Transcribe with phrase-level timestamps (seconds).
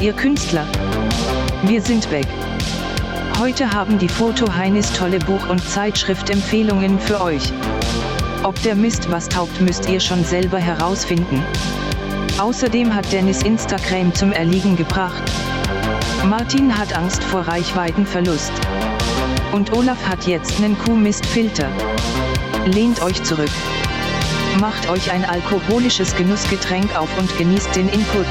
[0.00, 0.66] ihr Künstler?
[1.64, 2.26] Wir sind weg.
[3.38, 7.52] Heute haben die Foto Heinis tolle Buch- und Zeitschriftempfehlungen für euch.
[8.42, 11.44] Ob der Mist was taugt, müsst ihr schon selber herausfinden.
[12.38, 15.22] Außerdem hat Dennis Instagram zum Erliegen gebracht.
[16.24, 18.52] Martin hat Angst vor Reichweitenverlust.
[19.52, 21.68] Und Olaf hat jetzt nen Kuhmistfilter.
[22.64, 23.50] Lehnt euch zurück.
[24.60, 28.26] Macht euch ein alkoholisches Genussgetränk auf und genießt den Input.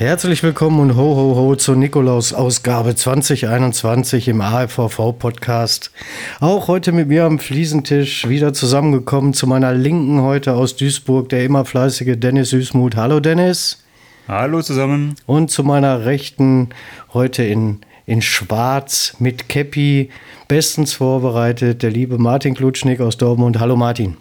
[0.00, 5.92] Herzlich willkommen und ho ho ho zur Nikolaus-Ausgabe 2021 im AFVV-Podcast.
[6.40, 11.44] Auch heute mit mir am Fliesentisch wieder zusammengekommen zu meiner Linken heute aus Duisburg, der
[11.44, 12.96] immer fleißige Dennis Süßmuth.
[12.96, 13.84] Hallo Dennis.
[14.26, 15.16] Hallo zusammen.
[15.26, 16.70] Und zu meiner Rechten
[17.12, 20.08] heute in, in Schwarz mit Käppi,
[20.48, 23.60] bestens vorbereitet, der liebe Martin Klutschnick aus Dortmund.
[23.60, 24.16] Hallo Martin.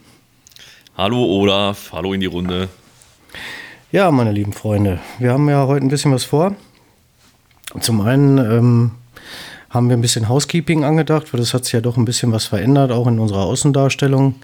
[0.98, 2.68] Hallo Olaf, hallo in die Runde.
[3.92, 6.56] Ja, meine lieben Freunde, wir haben ja heute ein bisschen was vor.
[7.80, 8.92] Zum einen ähm,
[9.72, 12.46] haben wir ein bisschen Housekeeping angedacht, weil das hat sich ja doch ein bisschen was
[12.46, 14.36] verändert, auch in unserer Außendarstellung.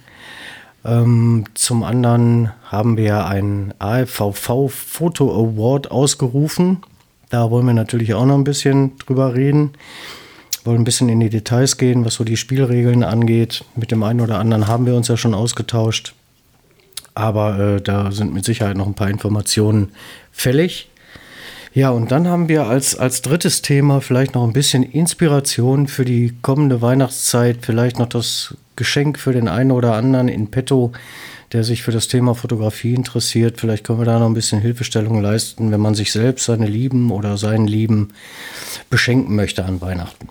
[0.84, 6.78] Ähm, zum anderen haben wir einen AFVV Photo Award ausgerufen.
[7.30, 9.74] Da wollen wir natürlich auch noch ein bisschen drüber reden.
[10.64, 13.64] Wollen ein bisschen in die Details gehen, was so die Spielregeln angeht.
[13.76, 16.16] Mit dem einen oder anderen haben wir uns ja schon ausgetauscht.
[17.16, 19.94] Aber äh, da sind mit Sicherheit noch ein paar Informationen
[20.32, 20.90] fällig.
[21.74, 26.06] Ja, und dann haben wir als, als drittes Thema vielleicht noch ein bisschen Inspiration für
[26.06, 30.94] die kommende Weihnachtszeit, vielleicht noch das Geschenk für den einen oder anderen in petto,
[31.52, 33.60] der sich für das Thema Fotografie interessiert.
[33.60, 37.12] Vielleicht können wir da noch ein bisschen Hilfestellung leisten, wenn man sich selbst, seine Lieben
[37.12, 38.14] oder seinen Lieben
[38.90, 40.30] beschenken möchte an Weihnachten.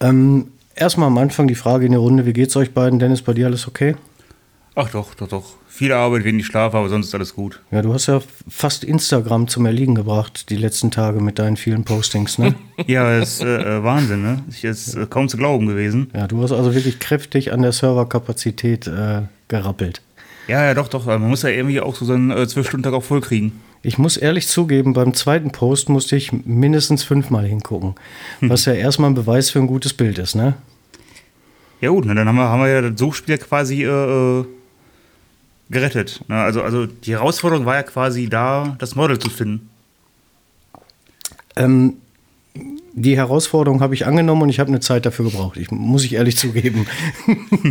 [0.00, 2.98] Ähm, erstmal am Anfang die Frage in der Runde, wie geht's euch beiden?
[2.98, 3.94] Dennis, bei dir alles okay?
[4.80, 5.44] Ach doch, doch, doch.
[5.66, 7.60] Viel Arbeit, wenig Schlaf, aber sonst ist alles gut.
[7.72, 11.82] Ja, du hast ja fast Instagram zum Erliegen gebracht, die letzten Tage mit deinen vielen
[11.82, 12.54] Postings, ne?
[12.86, 14.44] ja, das ist äh, Wahnsinn, ne?
[14.46, 16.12] Das ist äh, kaum zu glauben gewesen.
[16.14, 20.00] Ja, du hast also wirklich kräftig an der Serverkapazität äh, gerappelt.
[20.46, 21.06] Ja, ja, doch, doch.
[21.06, 23.60] Man muss ja irgendwie auch so seinen äh, 12-Stunden-Tag auch voll kriegen.
[23.82, 27.96] Ich muss ehrlich zugeben, beim zweiten Post musste ich mindestens fünfmal hingucken.
[28.40, 30.54] Was ja erstmal ein Beweis für ein gutes Bild ist, ne?
[31.80, 34.44] Ja, gut, ne, dann haben wir, haben wir ja das Suchspiel quasi äh,
[35.70, 36.20] gerettet.
[36.28, 36.36] Ne?
[36.36, 39.68] Also, also die Herausforderung war ja quasi da, das Model zu finden.
[41.56, 41.94] Ähm,
[42.94, 45.56] die Herausforderung habe ich angenommen und ich habe eine Zeit dafür gebraucht.
[45.56, 46.86] Ich, muss ich ehrlich zugeben.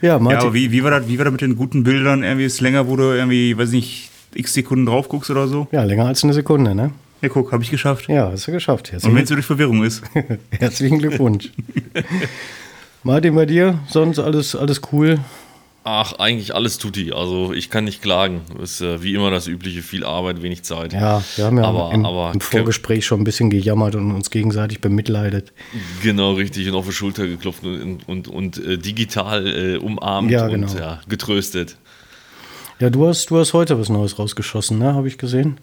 [0.00, 0.38] ja, Martin.
[0.38, 2.22] Ja, aber wie, wie, war das, wie war das mit den guten Bildern?
[2.22, 5.68] Irgendwie ist es länger, wo du irgendwie, weiß nicht, x Sekunden drauf guckst oder so?
[5.72, 6.90] Ja, länger als eine Sekunde, ne?
[7.20, 8.08] Ja, guck, habe ich geschafft.
[8.08, 8.92] Ja, hast du geschafft.
[8.92, 10.02] Herzlichen und wenn es durch Verwirrung ist.
[10.58, 11.50] Herzlichen Glückwunsch.
[13.06, 13.80] Martin, bei dir?
[13.86, 15.18] Sonst alles, alles cool?
[15.84, 17.12] Ach, eigentlich alles tutti.
[17.12, 18.40] Also ich kann nicht klagen.
[18.62, 20.94] Ist äh, wie immer das übliche, viel Arbeit, wenig Zeit.
[20.94, 24.30] Ja, wir haben ja aber, im, aber, im Vorgespräch schon ein bisschen gejammert und uns
[24.30, 25.52] gegenseitig bemitleidet.
[26.02, 26.66] Genau, richtig.
[26.66, 30.66] Und auf die Schulter geklopft und, und, und äh, digital äh, umarmt ja, genau.
[30.66, 31.76] und ja, getröstet.
[32.80, 34.94] Ja, du hast, du hast heute was Neues rausgeschossen, ne?
[34.94, 35.58] Habe ich gesehen.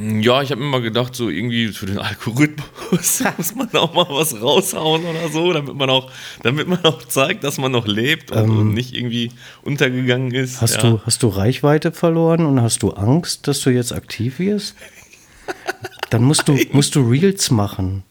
[0.00, 4.40] Ja, ich habe immer gedacht, so irgendwie für den Algorithmus muss man auch mal was
[4.40, 6.10] raushauen oder so, damit man auch,
[6.42, 9.32] damit man auch zeigt, dass man noch lebt und, ähm, und nicht irgendwie
[9.62, 10.60] untergegangen ist.
[10.60, 10.82] Hast, ja.
[10.82, 14.76] du, hast du Reichweite verloren und hast du Angst, dass du jetzt aktiv wirst?
[16.10, 18.04] Dann musst du, musst du Reels machen.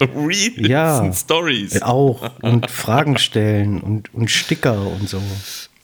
[0.00, 0.52] Reels?
[0.56, 1.12] Ja.
[1.12, 1.82] Stories.
[1.82, 2.30] Auch.
[2.42, 5.20] Und Fragen stellen und, und Sticker und so.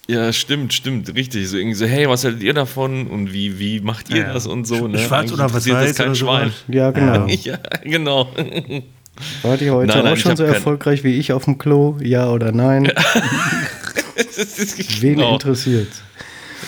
[0.06, 1.48] Ja, stimmt, stimmt, richtig.
[1.48, 4.46] So irgendwie so, hey, was haltet ihr davon und wie, wie macht ihr ja, das
[4.46, 4.98] und so, ne?
[4.98, 6.52] Schwarz oder was weiß kein Schwein.
[6.68, 7.26] Ja, genau.
[7.42, 8.28] Ja, genau.
[9.42, 11.96] War die heute nein, nein, auch schon so erfolgreich wie ich auf dem Klo?
[12.00, 12.84] Ja oder nein?
[15.00, 15.34] Wen genau.
[15.34, 15.88] interessiert?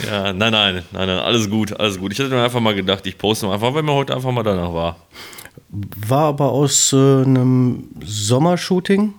[0.06, 2.12] Ja, nein, nein, nein, nein, alles gut, alles gut.
[2.12, 4.72] Ich hatte mir einfach mal gedacht, ich poste einfach, weil mir heute einfach mal danach
[4.72, 4.96] war.
[5.68, 9.14] War aber aus äh, einem Sommershooting?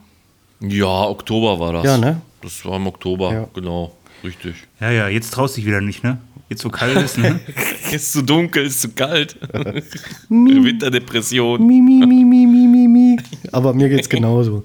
[0.62, 1.84] Ja, Oktober war das.
[1.84, 2.22] Ja, ne?
[2.42, 3.48] Das war im Oktober, ja.
[3.54, 3.92] genau.
[4.24, 4.56] Richtig.
[4.80, 6.20] Ja, ja, jetzt traust du dich wieder nicht, ne?
[6.50, 7.40] Jetzt so kalt ist, ne?
[7.92, 9.38] ist zu dunkel, ist zu kalt.
[10.30, 11.66] Winterdepression.
[11.66, 13.18] Mi, mi, mi, mi, mi, mi, mi.
[13.52, 14.64] Aber mir geht's genauso.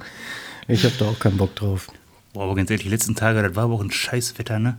[0.69, 1.89] Ich habe da auch keinen Bock drauf.
[2.33, 4.79] Boah, aber ganz ehrlich, die letzten Tage, das war aber auch ein Scheißwetter, ne?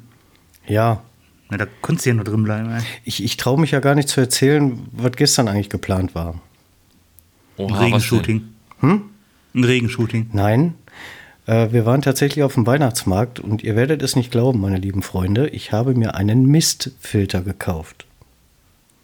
[0.68, 1.04] Ja.
[1.50, 2.82] Na, da konntest du ja nur drin bleiben, ey.
[3.04, 6.42] Ich, ich traue mich ja gar nicht zu erzählen, was gestern eigentlich geplant war.
[7.58, 8.42] Oha, ein Regenshooting.
[8.80, 9.02] Hm?
[9.54, 10.30] Ein Regenshooting.
[10.34, 10.74] Nein,
[11.46, 15.50] wir waren tatsächlich auf dem Weihnachtsmarkt und ihr werdet es nicht glauben, meine lieben Freunde,
[15.50, 18.06] ich habe mir einen Mistfilter gekauft.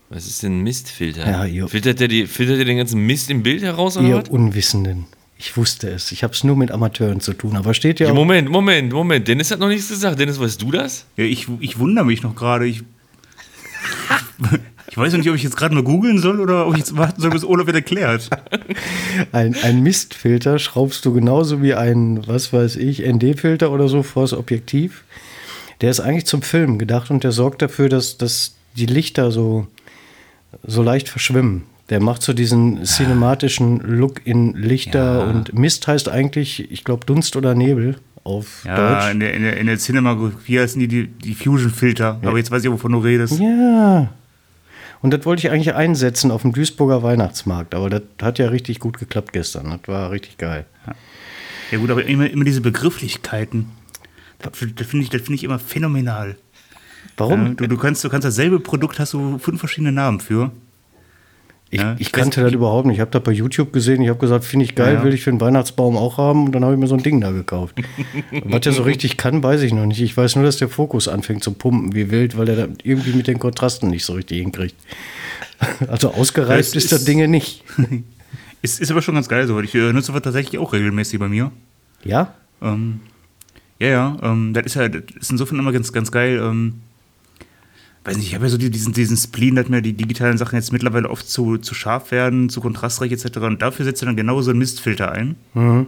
[0.10, 1.30] Was ist denn ein Mistfilter?
[1.30, 4.28] Ja, ihr- filtert, der die, filtert der den ganzen Mist im Bild heraus oder was?
[4.28, 5.06] Ihr Unwissenden.
[5.38, 6.12] Ich wusste es.
[6.12, 7.56] Ich habe es nur mit Amateuren zu tun.
[7.56, 9.28] Aber steht ja, Moment, Moment, Moment.
[9.28, 10.20] Dennis hat noch nichts gesagt.
[10.20, 11.06] Dennis, weißt du das?
[11.16, 12.66] Ja, ich, ich wundere mich noch gerade.
[12.68, 12.84] Ich,
[14.90, 16.98] ich weiß noch nicht, ob ich jetzt gerade nur googeln soll oder ob ich jetzt
[16.98, 18.30] warten soll, bis Olaf wird erklärt.
[19.32, 24.34] ein, ein Mistfilter schraubst du genauso wie ein, was weiß ich, ND-Filter oder so vors
[24.34, 25.04] Objektiv.
[25.82, 29.68] Der ist eigentlich zum Filmen gedacht und der sorgt dafür, dass, dass die Lichter so,
[30.66, 31.64] so leicht verschwimmen.
[31.90, 35.24] Der macht so diesen cinematischen Look in Lichter Ja.
[35.24, 39.12] und Mist heißt eigentlich, ich glaube, Dunst oder Nebel auf Ja, Deutsch.
[39.14, 42.20] in der, in der, in der Cinemagografie heißen die die, die Fusion-Filter.
[42.24, 43.40] Aber jetzt weiß ich, wovon du redest.
[43.40, 44.10] Ja.
[45.02, 48.80] Und das wollte ich eigentlich einsetzen auf dem Duisburger Weihnachtsmarkt, aber das hat ja richtig
[48.80, 49.70] gut geklappt gestern.
[49.70, 50.66] Das war richtig geil.
[51.72, 53.70] Ja gut, aber immer, immer diese Begrifflichkeiten.
[54.40, 56.36] Das, das finde ich, das finde ich immer phänomenal.
[57.16, 57.48] Warum?
[57.48, 60.52] Ja, du, du kannst, du kannst dasselbe Produkt, hast du fünf verschiedene Namen für.
[61.72, 62.96] Ich, Ja, ich kannte das überhaupt nicht.
[62.96, 64.02] Ich habe das bei YouTube gesehen.
[64.02, 65.04] Ich habe gesagt, finde ich geil, Ja.
[65.04, 66.46] will ich für den Weihnachtsbaum auch haben.
[66.46, 67.76] Und dann habe ich mir so ein Ding da gekauft.
[68.44, 70.02] Was der so richtig kann, weiß ich noch nicht.
[70.02, 73.14] Ich weiß nur, dass der Fokus anfängt zu pumpen wie wild, weil er da irgendwie
[73.14, 74.76] mit den Kontrasten nicht so richtig hinkriegt.
[75.90, 77.64] Also ausgereift Das ist das ist- Ding nicht.
[78.62, 79.58] Ist, ist aber schon ganz geil so.
[79.62, 81.50] Ich äh, nutze das tatsächlich auch regelmäßig bei mir.
[82.04, 82.34] Ja?
[82.62, 83.00] Ähm,
[83.80, 86.42] ja, ja, ähm, das ist ja das ist insofern immer ganz, ganz geil.
[86.44, 86.82] Ähm,
[88.06, 90.56] weiß nicht, ich habe ja so die- diesen, diesen Spleen, dass mir die digitalen Sachen
[90.56, 93.38] jetzt mittlerweile oft zu, zu scharf werden, zu kontrastreich etc.
[93.40, 95.36] Und dafür setzt du dann genau so einen Mistfilter ein.
[95.54, 95.88] Mhm.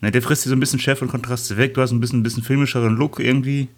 [0.00, 1.74] Na, der frisst dir so ein bisschen Schärfe und Kontraste weg.
[1.74, 3.68] Du hast ein bisschen, ein bisschen filmischeren Look irgendwie.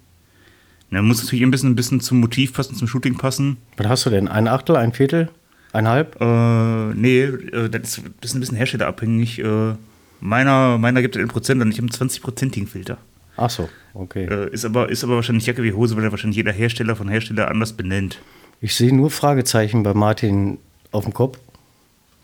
[0.90, 3.56] Na, muss natürlich ein bisschen, ein bisschen zum Motiv passen, zum Shooting passen.
[3.76, 4.28] Was hast du denn?
[4.28, 5.28] Ein Achtel, ein Viertel,
[5.72, 6.16] ein Halb?
[6.20, 9.38] Äh, nee, äh, das ist, das ist ein bisschen herstellerabhängig.
[9.40, 9.74] Äh,
[10.20, 12.98] meiner, meiner gibt es in Prozent und ich habe einen 20%igen Filter.
[13.36, 14.26] Ach so, okay.
[14.26, 17.08] Äh, ist, aber, ist aber wahrscheinlich Jacke wie Hose, weil er wahrscheinlich jeder Hersteller von
[17.08, 18.18] Hersteller anders benennt.
[18.60, 20.58] Ich sehe nur Fragezeichen bei Martin
[20.92, 21.38] auf dem Kopf.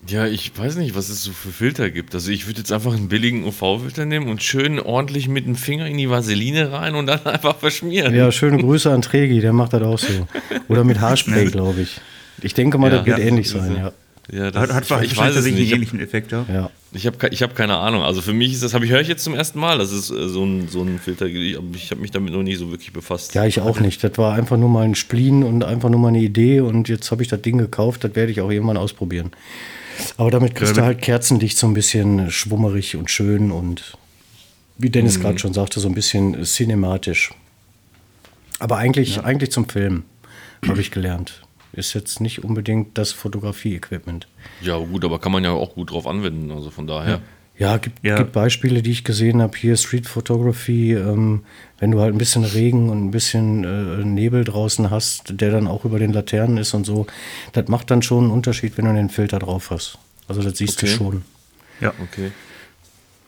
[0.07, 2.15] Ja, ich weiß nicht, was es so für Filter gibt.
[2.15, 5.87] Also ich würde jetzt einfach einen billigen UV-Filter nehmen und schön ordentlich mit dem Finger
[5.87, 8.15] in die Vaseline rein und dann einfach verschmieren.
[8.15, 10.27] Ja, schöne Grüße an Tregi, der macht das auch so.
[10.69, 12.01] Oder mit Haarspray, glaube ich.
[12.41, 12.99] Ich denke mal, Ja.
[12.99, 13.25] das wird Ja.
[13.27, 13.93] ähnlich sein, ja.
[14.33, 15.57] Ja, das, Hat, hat, ich weiß es nicht.
[15.57, 16.47] einen ähnlichen Effekt, ja.
[16.51, 16.71] ja.
[16.93, 18.03] Ich hab, ke- ich hab keine Ahnung.
[18.03, 20.11] Also für mich ist das, habe ich höre ich jetzt zum ersten Mal, das ist
[20.11, 21.27] äh, so ein, so ein Filter.
[21.27, 23.35] Ich habe ich hab mich damit noch nie so wirklich befasst.
[23.35, 24.03] Ja, ich auch nicht.
[24.03, 27.11] Das war einfach nur mal ein Spleen und einfach nur mal eine Idee und jetzt
[27.11, 28.03] habe ich das Ding gekauft.
[28.05, 29.31] Das werde ich auch irgendwann ausprobieren.
[30.17, 33.97] Aber damit kriegst du Ja, halt Kerzenlicht so ein bisschen schwummerig und schön und
[34.79, 35.23] wie Dennis Mhm.
[35.23, 37.33] gerade schon sagte, so ein bisschen cinematisch.
[38.59, 40.05] Aber eigentlich, eigentlich zum Film,
[40.67, 41.43] habe ich gelernt.
[41.81, 44.29] Ist jetzt nicht unbedingt das Fotografie-Equipment.
[44.61, 46.51] Ja, gut, aber kann man ja auch gut drauf anwenden.
[46.51, 47.21] Also von daher.
[47.59, 48.17] Ja, gibt, Ja.
[48.17, 49.57] gibt Beispiele, die ich gesehen habe.
[49.57, 51.43] Hier Street Photography, ähm,
[51.79, 55.67] wenn du halt ein bisschen Regen und ein bisschen äh, Nebel draußen hast, der dann
[55.67, 57.07] auch über den Laternen ist und so,
[57.53, 59.99] das macht dann schon einen Unterschied, wenn du den Filter drauf hast.
[60.29, 60.87] Also das siehst Okay.
[60.93, 61.23] du schon.
[61.81, 61.93] ja.
[62.03, 62.31] Okay.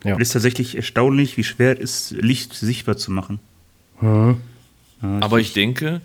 [0.05, 0.15] Ja.
[0.17, 3.39] Es ist tatsächlich erstaunlich, wie schwer es ist, Licht sichtbar zu machen.
[5.01, 6.01] Aber ich denke,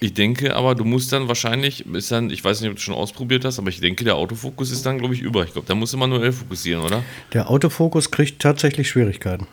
[0.00, 2.94] ich denke, aber du musst dann wahrscheinlich, ist dann, ich weiß nicht, ob du schon
[2.94, 5.44] ausprobiert hast, aber ich denke, der Autofokus ist dann, glaube ich, über.
[5.44, 7.02] Ich glaube, da musst du manuell fokussieren, oder?
[7.32, 9.46] Der Autofokus kriegt tatsächlich Schwierigkeiten.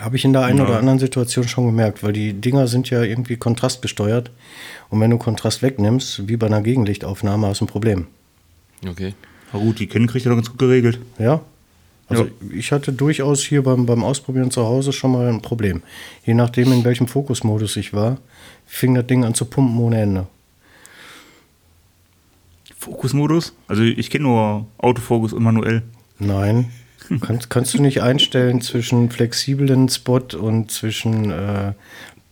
[0.00, 0.64] Habe ich in der einen Ja.
[0.64, 4.30] oder anderen Situation schon gemerkt, weil die Dinger sind ja irgendwie kontrastgesteuert.
[4.90, 8.06] Und wenn du Kontrast wegnimmst, wie bei einer Gegenlichtaufnahme, hast du ein Problem.
[8.86, 9.14] Okay.
[9.52, 10.98] Na gut, die kennen kriegt er doch ganz gut geregelt.
[11.18, 11.40] Ja.
[12.08, 12.30] Also Ja.
[12.54, 15.82] ich hatte durchaus hier beim, beim Ausprobieren zu Hause schon mal ein Problem.
[16.24, 18.18] Je nachdem, in welchem Fokusmodus ich war,
[18.66, 20.26] fing das Ding an zu pumpen ohne Ende.
[22.78, 23.54] Fokusmodus?
[23.66, 25.82] Also ich kenne nur Autofokus und manuell.
[26.18, 26.70] Nein.
[27.22, 31.72] Kannst, kannst du nicht einstellen zwischen flexiblen Spot und zwischen äh,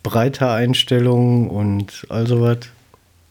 [0.02, 2.58] breiter Einstellung und all sowas?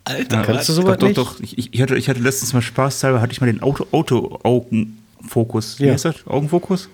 [0.06, 1.18] Alter, Kannst du Doch, sowas doch, nicht?
[1.20, 1.40] doch.
[1.42, 3.86] Ich, ich, hatte, ich hatte letztens mal spaßhalber, hatte ich mal den Auto,
[5.20, 5.80] Auto-Augenfokus.
[5.80, 5.94] Wie Ja.
[5.94, 6.28] heißt das?
[6.28, 6.90] Augenfokus?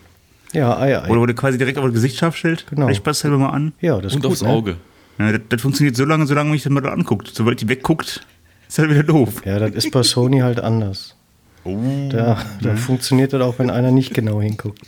[0.53, 1.09] Ja, ei, ei.
[1.09, 2.65] Oder wo der quasi direkt auf das Gesicht scharf stellt.
[2.69, 2.89] Genau.
[2.89, 3.73] Ich spaßhalber mal an.
[3.81, 4.49] ja, das ist Und gut, aufs ne?
[4.49, 4.75] Auge.
[5.17, 7.31] Ja, das, das funktioniert so lange, solange man sich das mal anguckt.
[7.33, 8.25] Sobald die wegguckt,
[8.67, 9.41] ist halt wieder doof.
[9.45, 11.15] Ja, das ist bei Sony halt anders.
[11.63, 11.77] Oh,
[12.09, 14.81] Da, da funktioniert das auch, wenn einer nicht genau hinguckt.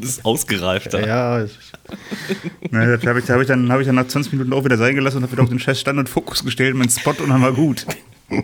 [0.00, 1.06] das ist ausgereifter.
[1.06, 1.46] Ja, Ja,
[2.96, 4.96] da habe ich, hab ich, dann- hab ich dann nach 20 Minuten auch wieder sein
[4.96, 7.86] gelassen und habe wieder auf den scheiß Standardfokus gestellt, meinen Spot und dann war gut.
[8.28, 8.42] Ja,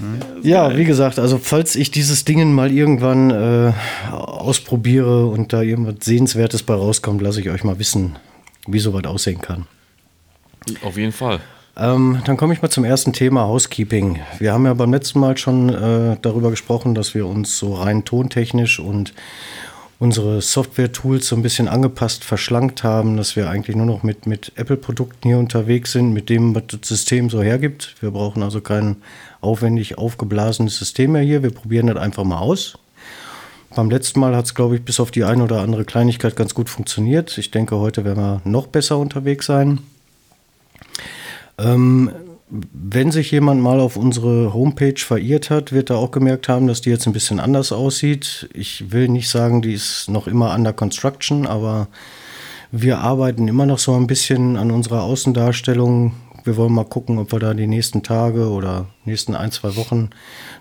[0.76, 3.72] wie gesagt, also falls ich dieses Ding mal irgendwann äh,
[4.12, 8.16] ausprobiere und da irgendwas Sehenswertes bei rauskommt, lasse ich euch mal wissen,
[8.66, 9.66] wie sowas aussehen kann.
[10.82, 11.40] Auf jeden Fall.
[11.76, 14.20] Ähm, dann komme ich mal zum ersten Thema Housekeeping.
[14.38, 18.04] Wir haben ja beim letzten Mal schon äh, darüber gesprochen, dass wir uns so rein
[18.04, 19.14] tontechnisch und
[19.98, 24.52] unsere Software-Tools so ein bisschen angepasst, verschlankt haben, dass wir eigentlich nur noch mit, mit
[24.56, 27.94] Apple-Produkten hier unterwegs sind, mit dem, was das System so hergibt.
[28.00, 28.96] Wir brauchen also kein
[29.40, 31.42] aufwendig aufgeblasenes System mehr hier.
[31.42, 32.78] Wir probieren das einfach mal aus.
[33.74, 36.54] Beim letzten Mal hat es, glaube ich, bis auf die eine oder andere Kleinigkeit ganz
[36.54, 37.36] gut funktioniert.
[37.38, 39.80] Ich denke, heute werden wir noch besser unterwegs sein.
[41.58, 42.10] Ähm,
[42.72, 46.80] wenn sich jemand mal auf unsere Homepage verirrt hat, wird er auch gemerkt haben, dass
[46.80, 48.48] die jetzt ein bisschen anders aussieht.
[48.52, 51.88] Ich will nicht sagen, die ist noch immer under construction, aber
[52.70, 56.14] wir arbeiten immer noch so ein bisschen an unserer Außendarstellung.
[56.44, 60.10] Wir wollen mal gucken, ob wir da die nächsten Tage oder nächsten ein, zwei Wochen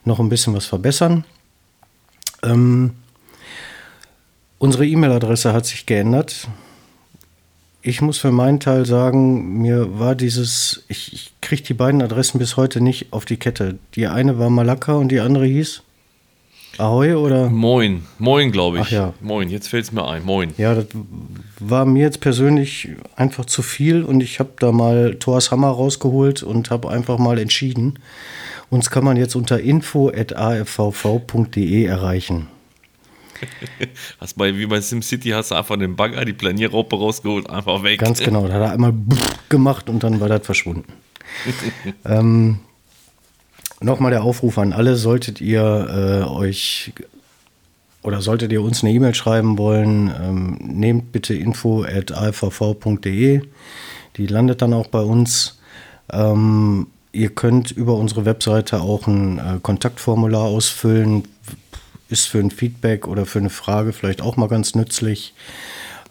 [0.03, 1.25] noch ein bisschen was verbessern.
[2.41, 2.91] Ähm,
[4.57, 6.47] unsere E-Mail-Adresse hat sich geändert
[7.83, 12.39] ich muss für meinen Teil sagen, mir war dieses, ich, ich kriege die beiden Adressen
[12.39, 13.77] bis heute nicht auf die Kette.
[13.95, 15.83] Die eine war Malakka und die andere hieß
[16.79, 17.51] Ahoi oder?
[17.51, 18.85] Moin, Moin, glaube ich.
[18.85, 19.13] Ach ja.
[19.21, 20.23] Moin, jetzt fällt es mir ein.
[20.23, 20.55] Moin.
[20.57, 20.87] Ja, das
[21.59, 26.41] war mir jetzt persönlich einfach zu viel und ich habe da mal Thors Hammer rausgeholt
[26.41, 27.99] und habe einfach mal entschieden.
[28.71, 32.47] Uns kann man jetzt unter info.afvv.de erreichen.
[34.19, 37.99] hast bei, wie bei SimCity hast du einfach den Bagger, die Planierraupe rausgeholt, einfach weg.
[37.99, 38.93] Ganz genau, da hat er einmal
[39.49, 40.91] gemacht und dann war das verschwunden.
[42.05, 42.59] ähm,
[43.83, 46.93] Nochmal der Aufruf an alle, solltet ihr äh, euch
[48.01, 53.41] oder solltet ihr uns eine E-Mail schreiben wollen, ähm, nehmt bitte info at alvv.de.
[54.15, 55.59] Die landet dann auch bei uns.
[56.11, 61.23] Ähm, ihr könnt über unsere Webseite auch ein äh, Kontaktformular ausfüllen,
[62.13, 65.33] ist für ein Feedback oder für eine Frage vielleicht auch mal ganz nützlich.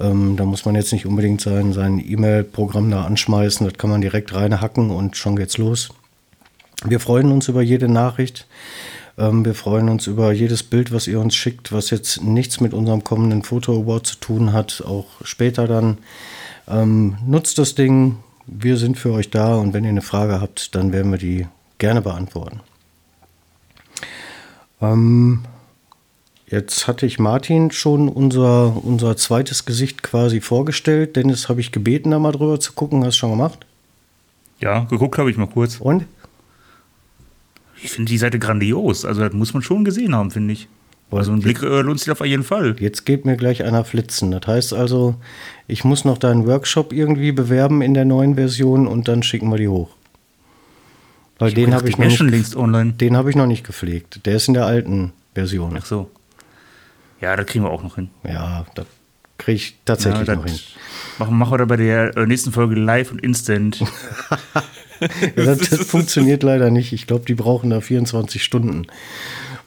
[0.01, 3.67] Ähm, da muss man jetzt nicht unbedingt sein, sein E-Mail-Programm da anschmeißen.
[3.67, 5.91] Das kann man direkt reinhacken und schon geht's los.
[6.85, 8.47] Wir freuen uns über jede Nachricht.
[9.17, 12.75] Ähm, wir freuen uns über jedes Bild, was ihr uns schickt, was jetzt nichts mit
[12.75, 15.99] unserem kommenden Foto Award zu tun hat, auch später dann.
[16.69, 18.17] Ähm, nutzt das Ding.
[18.47, 21.47] Wir sind für euch da und wenn ihr eine Frage habt, dann werden wir die
[21.79, 22.61] gerne beantworten.
[24.81, 25.45] Ähm,
[26.53, 31.17] Jetzt hatte ich Martin schon unser, unser zweites Gesicht quasi vorgestellt.
[31.17, 33.03] Dennis habe ich gebeten, da mal drüber zu gucken.
[33.07, 33.65] Hast du schon gemacht?
[34.61, 35.81] Ja, geguckt habe ich mal kurz.
[35.81, 36.05] Und?
[37.83, 39.07] Ich finde die Seite grandios.
[39.07, 40.69] Also, das muss man schon gesehen haben, finde ich.
[41.11, 42.77] Also, ein Blick äh, lohnt sich auf jeden Fall.
[42.79, 44.31] Jetzt geht mir gleich einer flitzen.
[44.31, 45.15] Das heißt also,
[45.69, 49.57] ich muss noch deinen Workshop irgendwie bewerben in der neuen Version und dann schicken wir
[49.57, 49.89] die hoch.
[51.39, 53.01] Weil ich den habe ich, noch nicht.
[53.01, 54.27] Den habe ich noch nicht gepflegt.
[54.27, 55.75] Der ist in der alten Version.
[55.81, 56.11] Ach so.
[57.23, 58.11] Ja, das kriegen wir auch noch hin.
[58.25, 58.87] Ja, das
[59.39, 60.59] kriege ich tatsächlich ja, noch hin.
[61.19, 63.81] Machen, machen wir bei der äh, nächsten Folge live und instant.
[65.37, 66.93] das, das funktioniert leider nicht.
[66.93, 68.89] Ich glaube, die brauchen da 24 Stunden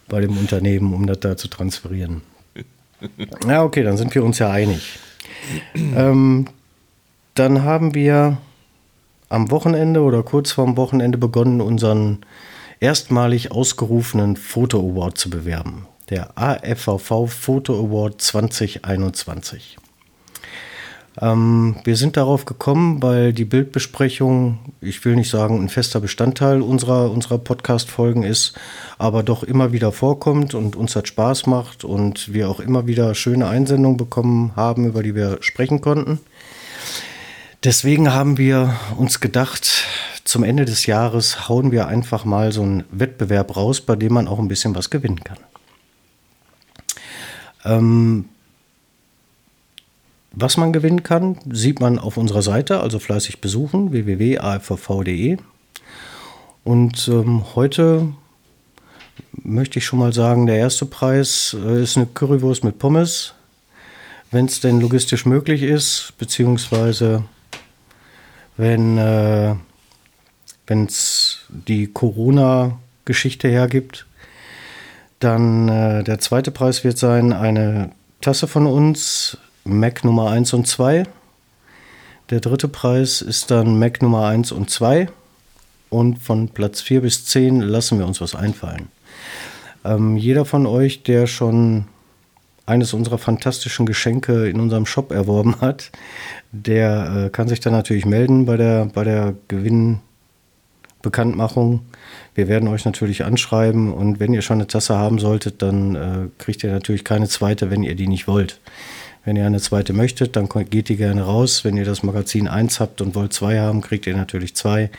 [0.09, 2.21] bei dem Unternehmen, um das da zu transferieren.
[3.47, 4.99] Ja, okay, dann sind wir uns ja einig.
[5.75, 6.47] ähm,
[7.35, 8.37] dann haben wir
[9.29, 12.19] am Wochenende oder kurz vorm Wochenende begonnen, unseren
[12.81, 19.77] erstmalig ausgerufenen Foto Award zu bewerben der AFVV Photo Award 2021.
[21.21, 26.61] Ähm, wir sind darauf gekommen, weil die Bildbesprechung, ich will nicht sagen, ein fester Bestandteil
[26.61, 28.53] unserer, unserer Podcast-Folgen ist,
[28.97, 33.15] aber doch immer wieder vorkommt und uns hat Spaß macht und wir auch immer wieder
[33.15, 36.19] schöne Einsendungen bekommen haben, über die wir sprechen konnten.
[37.63, 39.85] Deswegen haben wir uns gedacht,
[40.23, 44.27] zum Ende des Jahres hauen wir einfach mal so einen Wettbewerb raus, bei dem man
[44.27, 45.37] auch ein bisschen was gewinnen kann.
[47.65, 48.25] Ähm,
[50.31, 55.37] was man gewinnen kann, sieht man auf unserer Seite, also fleißig besuchen, www.afvv.de.
[56.63, 58.09] Und ähm, heute
[59.31, 63.33] möchte ich schon mal sagen, der erste Preis äh, ist eine Currywurst mit Pommes,
[64.31, 67.23] wenn es denn logistisch möglich ist, beziehungsweise
[68.57, 69.55] wenn äh,
[70.67, 74.05] es die Corona-Geschichte hergibt.
[75.19, 77.91] Dann äh, der zweite Preis wird sein eine
[78.21, 81.05] Tasse von uns, Mac Nummer 1 und 2.
[82.29, 85.07] Der dritte Preis ist dann Mac Nummer 1 und 2.
[85.89, 88.89] Und von Platz 4 bis 10 lassen wir uns was einfallen.
[89.83, 91.85] Ähm, jeder von euch, der schon
[92.65, 95.91] eines unserer fantastischen Geschenke in unserem Shop erworben hat,
[96.51, 101.81] der äh, kann sich dann natürlich melden bei der, bei der Gewinnbekanntmachung.
[102.35, 106.27] Wir werden euch natürlich anschreiben und wenn ihr schon eine Tasse haben solltet, dann äh,
[106.37, 108.59] kriegt ihr natürlich keine zweite, wenn ihr die nicht wollt.
[109.23, 111.63] Wenn ihr eine zweite möchtet, dann geht die gerne raus.
[111.63, 114.91] Wenn ihr das Magazin 1 habt und wollt zwei haben, kriegt ihr natürlich zwei.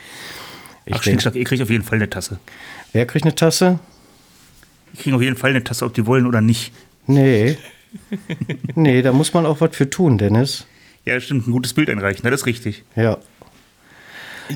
[0.85, 2.39] Ich Ach, denk, ihr kriegt auf jeden Fall eine Tasse.
[2.91, 3.79] Wer kriegt eine Tasse?
[4.93, 6.73] Ich kriege auf jeden Fall eine Tasse, ob die wollen oder nicht.
[7.05, 7.57] Nee,
[8.75, 10.65] nee, da muss man auch was für tun, Dennis.
[11.05, 12.83] Ja, stimmt, ein gutes Bild einreichen, das ist richtig.
[12.95, 13.17] Ja.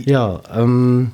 [0.05, 1.11] Ja, ähm,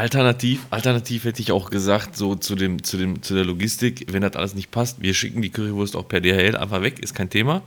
[0.00, 4.22] Alternativ, alternativ hätte ich auch gesagt, so zu, dem, zu, dem, zu der Logistik, wenn
[4.22, 7.28] das alles nicht passt, wir schicken die Currywurst auch per DHL einfach weg, ist kein
[7.28, 7.60] Thema.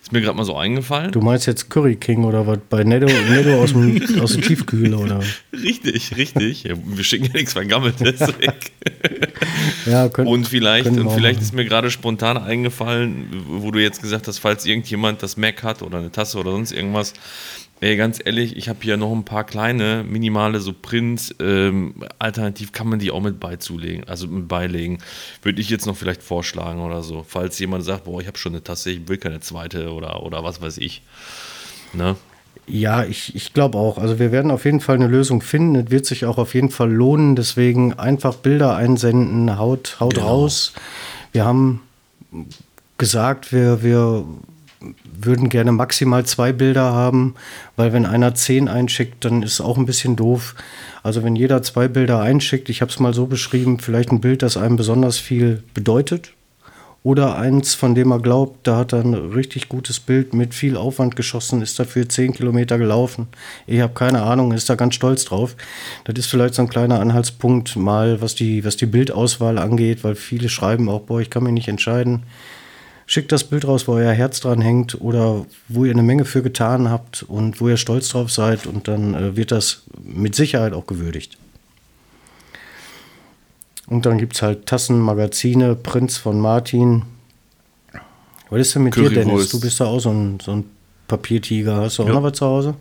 [0.00, 1.10] Ist mir gerade mal so eingefallen.
[1.10, 2.60] Du meinst jetzt Curry King oder was?
[2.70, 5.20] Bei Netto, Netto aus, dem, aus dem Tiefkühler oder?
[5.52, 6.62] Richtig, richtig.
[6.62, 8.70] Ja, wir schicken ja nichts Vergammeltes weg.
[9.86, 14.02] Ja, können, Und vielleicht, können und vielleicht ist mir gerade spontan eingefallen, wo du jetzt
[14.02, 17.14] gesagt hast, falls irgendjemand das Mac hat oder eine Tasse oder sonst irgendwas.
[17.80, 21.32] Ey, ganz ehrlich, ich habe hier noch ein paar kleine, minimale so Prints.
[21.38, 24.98] Ähm, alternativ kann man die auch mit beizulegen, also mit beilegen.
[25.42, 27.24] Würde ich jetzt noch vielleicht vorschlagen oder so.
[27.26, 30.42] Falls jemand sagt, boah, ich habe schon eine Tasse, ich will keine zweite oder, oder
[30.42, 31.02] was weiß ich.
[31.92, 32.16] Ne?
[32.66, 33.96] Ja, ich, ich glaube auch.
[33.96, 35.76] Also wir werden auf jeden Fall eine Lösung finden.
[35.76, 37.36] Es wird sich auch auf jeden Fall lohnen.
[37.36, 40.26] Deswegen einfach Bilder einsenden, haut, haut Genau.
[40.26, 40.72] raus.
[41.30, 41.80] Wir haben
[42.98, 44.24] gesagt, wir, wir
[45.24, 47.34] würden gerne maximal zwei Bilder haben,
[47.76, 50.54] weil wenn einer zehn einschickt, dann ist auch ein bisschen doof.
[51.02, 54.42] Also wenn jeder zwei Bilder einschickt, ich habe es mal so beschrieben, vielleicht ein Bild,
[54.42, 56.32] das einem besonders viel bedeutet,
[57.04, 60.76] oder eins, von dem er glaubt, da hat er ein richtig gutes Bild mit viel
[60.76, 63.28] Aufwand geschossen, ist dafür 10 Kilometer gelaufen.
[63.66, 65.56] Ich habe keine Ahnung, ist da ganz stolz drauf.
[66.04, 70.16] Das ist vielleicht so ein kleiner Anhaltspunkt mal, was die, was die Bildauswahl angeht, weil
[70.16, 72.24] viele schreiben auch, boah, ich kann mich nicht entscheiden.
[73.10, 76.42] Schickt das Bild raus, wo euer Herz dran hängt oder wo ihr eine Menge für
[76.42, 80.74] getan habt und wo ihr stolz drauf seid und dann äh, wird das mit Sicherheit
[80.74, 81.38] auch gewürdigt.
[83.86, 87.04] Und dann gibt es halt Tassen, Magazine, Prints von Martin.
[88.50, 89.24] Was ist denn mit dir, Dennis?
[89.24, 89.52] Currywurst.
[89.54, 90.64] Du bist da auch so ein, so ein
[91.06, 91.76] Papiertiger.
[91.76, 92.12] Hast du auch Ja.
[92.12, 92.74] noch was zu Hause?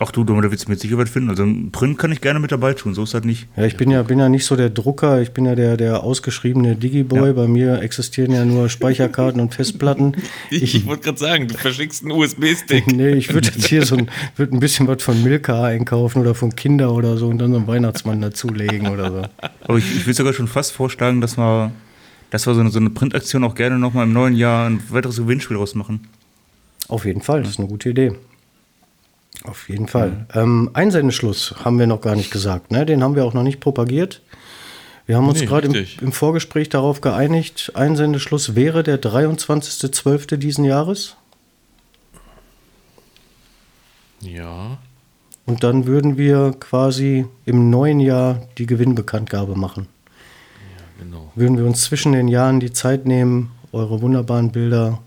[0.00, 1.30] Ach du, da willst du mit sicher was finden.
[1.30, 3.46] Also ein Print kann ich gerne mit dabei tun, so ist das nicht.
[3.56, 6.02] Ja, ich bin ja, bin ja nicht so der Drucker, ich bin ja der, der
[6.02, 7.28] ausgeschriebene Digiboy.
[7.28, 7.32] Ja.
[7.32, 10.16] Bei mir existieren ja nur Speicherkarten und Festplatten.
[10.50, 12.86] Ich, ich wollte gerade sagen, du verschickst einen USB-Stick.
[12.86, 16.34] Nee, ich würde jetzt hier so ein, würd ein bisschen was von Milka einkaufen oder
[16.34, 19.22] von Kinder oder so und dann so einen Weihnachtsmann dazulegen oder so.
[19.62, 21.72] Aber ich, ich würde sogar schon fast vorschlagen, dass wir,
[22.30, 25.16] dass wir so eine, so eine Printaktion auch gerne nochmal im neuen Jahr ein weiteres
[25.16, 26.06] Gewinnspiel rausmachen.
[26.88, 28.12] Auf jeden Fall, das ist eine gute Idee.
[29.44, 30.26] Auf jeden Fall.
[30.34, 32.86] Ähm, Einsendeschluss haben wir noch gar nicht gesagt, ne?
[32.86, 34.22] Den haben wir auch noch nicht propagiert.
[35.06, 40.38] Wir haben uns Nee, gerade im, im Vorgespräch darauf geeinigt, Einsendeschluss wäre der 23.12.
[40.38, 41.16] diesen Jahres.
[44.20, 44.78] Ja.
[45.44, 49.88] Und dann würden wir quasi im neuen Jahr die Gewinnbekanntgabe machen.
[50.98, 51.30] Genau.
[51.34, 55.02] Würden wir uns zwischen den Jahren die Zeit nehmen, eure wunderbaren Bilder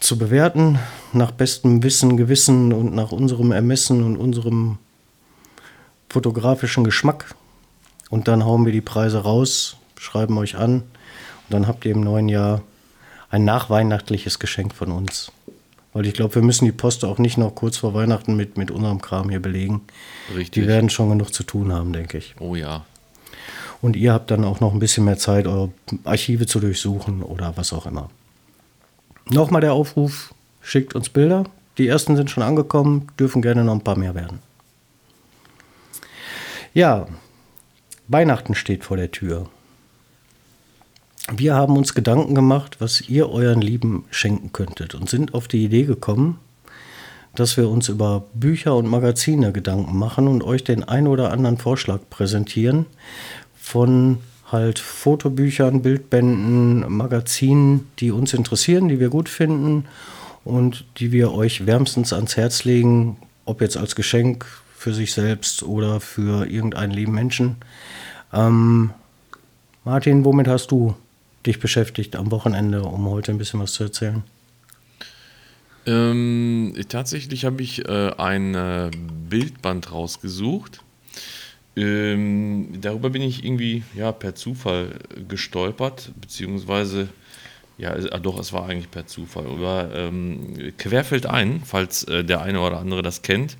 [0.00, 0.78] zu bewerten,
[1.12, 4.78] nach bestem Wissen, Gewissen und nach unserem Ermessen und unserem
[6.08, 7.34] fotografischen Geschmack.
[8.08, 10.84] Und dann hauen wir die Preise raus, schreiben euch an und
[11.50, 12.62] dann habt ihr im neuen Jahr
[13.30, 15.30] ein nachweihnachtliches Geschenk von uns.
[15.92, 18.70] Weil ich glaube, wir müssen die Post auch nicht noch kurz vor Weihnachten mit, mit
[18.70, 19.82] unserem Kram hier belegen.
[20.34, 20.50] Richtig.
[20.50, 22.34] Die werden schon genug zu tun haben, denke ich.
[22.38, 22.84] Oh ja.
[23.82, 25.70] Und ihr habt dann auch noch ein bisschen mehr Zeit, eure
[26.04, 28.10] Archive zu durchsuchen oder was auch immer.
[29.32, 31.44] Nochmal der Aufruf, schickt uns Bilder.
[31.78, 34.40] Die ersten sind schon angekommen, dürfen gerne noch ein paar mehr werden.
[36.74, 37.06] Ja,
[38.08, 39.48] Weihnachten steht vor der Tür.
[41.32, 45.64] Wir haben uns Gedanken gemacht, was ihr euren Lieben schenken könntet und sind auf die
[45.64, 46.40] Idee gekommen,
[47.36, 51.56] dass wir uns über Bücher und Magazine Gedanken machen und euch den ein oder anderen
[51.56, 52.86] Vorschlag präsentieren
[53.54, 54.18] von
[54.52, 59.86] halt Fotobüchern, Bildbänden, Magazinen, die uns interessieren, die wir gut finden
[60.44, 65.62] und die wir euch wärmstens ans Herz legen, ob jetzt als Geschenk für sich selbst
[65.62, 67.56] oder für irgendeinen lieben Menschen.
[68.32, 68.90] Ähm,
[69.84, 70.94] Martin, womit hast du
[71.46, 74.22] dich beschäftigt am Wochenende, um heute ein bisschen was zu erzählen?
[75.86, 78.90] Ähm, tatsächlich habe ich äh, ein äh,
[79.28, 80.82] Bildband rausgesucht.
[81.76, 87.08] Ähm, darüber bin ich irgendwie ja, per Zufall gestolpert, beziehungsweise,
[87.78, 89.46] ja, ah, doch, es war eigentlich per Zufall.
[89.46, 93.56] Über ähm, Querfeld ein, falls äh, der eine oder andere das kennt.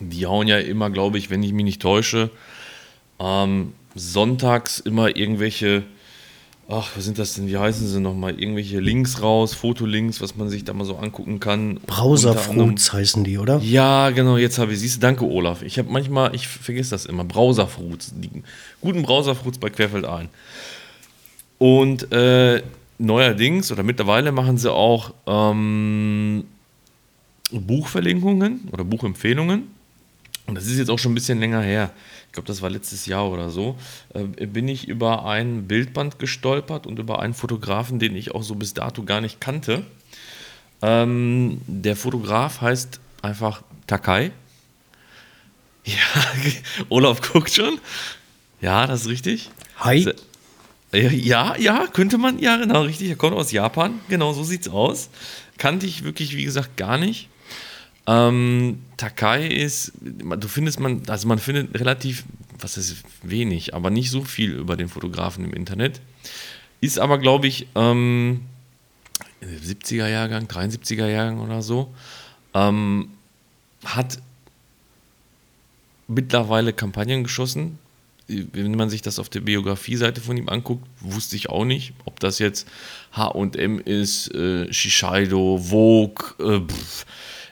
[0.00, 2.30] Die hauen ja immer, glaube ich, wenn ich mich nicht täusche,
[3.18, 5.84] ähm, sonntags immer irgendwelche
[6.70, 10.48] ach, was sind das denn, wie heißen sie nochmal, irgendwelche Links raus, Fotolinks, was man
[10.48, 11.80] sich da mal so angucken kann.
[11.86, 13.58] Browserfruits heißen die, oder?
[13.58, 15.62] Ja, genau, jetzt habe ich, siehst du, danke Olaf.
[15.62, 18.42] Ich habe manchmal, ich vergesse das immer, Browserfruits, die
[18.80, 20.28] guten Browserfruits bei Querfeld ein.
[21.58, 22.62] Und äh,
[22.98, 26.44] neuerdings oder mittlerweile machen sie auch ähm,
[27.50, 29.79] Buchverlinkungen oder Buchempfehlungen.
[30.50, 31.92] Und das ist jetzt auch schon ein bisschen länger her,
[32.26, 33.78] ich glaube, das war letztes Jahr oder so,
[34.14, 38.56] äh, bin ich über ein Bildband gestolpert und über einen Fotografen, den ich auch so
[38.56, 39.84] bis dato gar nicht kannte.
[40.82, 44.32] Ähm, der Fotograf heißt einfach Takai.
[45.84, 45.94] Ja,
[46.90, 47.78] Olaf guckt schon.
[48.60, 49.50] Ja, das ist richtig.
[49.78, 50.12] Hi.
[50.92, 53.08] Ja, ja, könnte man, ja, genau, richtig.
[53.08, 55.08] Er kommt aus Japan, genau so sieht's aus.
[55.56, 57.29] Kannte ich wirklich, wie gesagt, gar nicht.
[58.06, 62.24] Ähm, Takai ist, du findest man, also man findet relativ,
[62.58, 66.00] was ist wenig, aber nicht so viel über den Fotografen im Internet.
[66.80, 68.42] Ist aber, glaube ich, ähm,
[69.42, 71.92] 70er Jahrgang, 73er Jahrgang oder so.
[72.54, 73.10] Ähm,
[73.84, 74.18] hat
[76.08, 77.78] mittlerweile Kampagnen geschossen.
[78.28, 82.20] Wenn man sich das auf der Biografie-Seite von ihm anguckt, wusste ich auch nicht, ob
[82.20, 82.68] das jetzt
[83.12, 87.06] HM ist, äh, Shiseido, Vogue, äh, pff,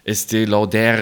[0.09, 0.99] Estée Lauder,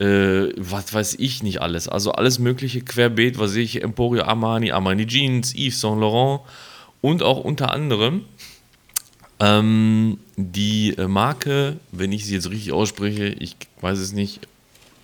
[0.00, 1.88] äh, was weiß ich nicht alles.
[1.88, 6.40] Also alles mögliche querbeet, was ich, Emporio Armani, Armani Jeans, Yves Saint Laurent
[7.00, 8.24] und auch unter anderem
[9.40, 14.40] ähm, die äh, Marke, wenn ich sie jetzt richtig ausspreche, ich weiß es nicht,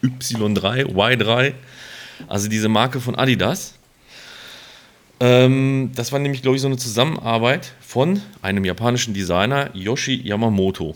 [0.03, 1.55] Y3, Y3,
[2.29, 3.75] also diese Marke von Adidas.
[5.19, 10.95] Ähm, das war nämlich, glaube ich, so eine Zusammenarbeit von einem japanischen Designer, Yoshi Yamamoto.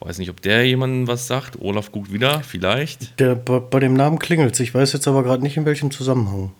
[0.00, 1.58] Weiß nicht, ob der jemandem was sagt.
[1.60, 3.18] Olaf guckt wieder, vielleicht.
[3.18, 4.60] Der, bei, bei dem Namen klingelt es.
[4.60, 6.52] Ich weiß jetzt aber gerade nicht, in welchem Zusammenhang.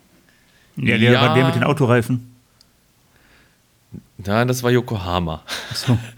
[0.77, 1.21] Ja, der Ja.
[1.21, 2.35] war der mit den Autoreifen.
[4.27, 5.43] Ja, das war Yokohama.
[5.75, 5.97] So.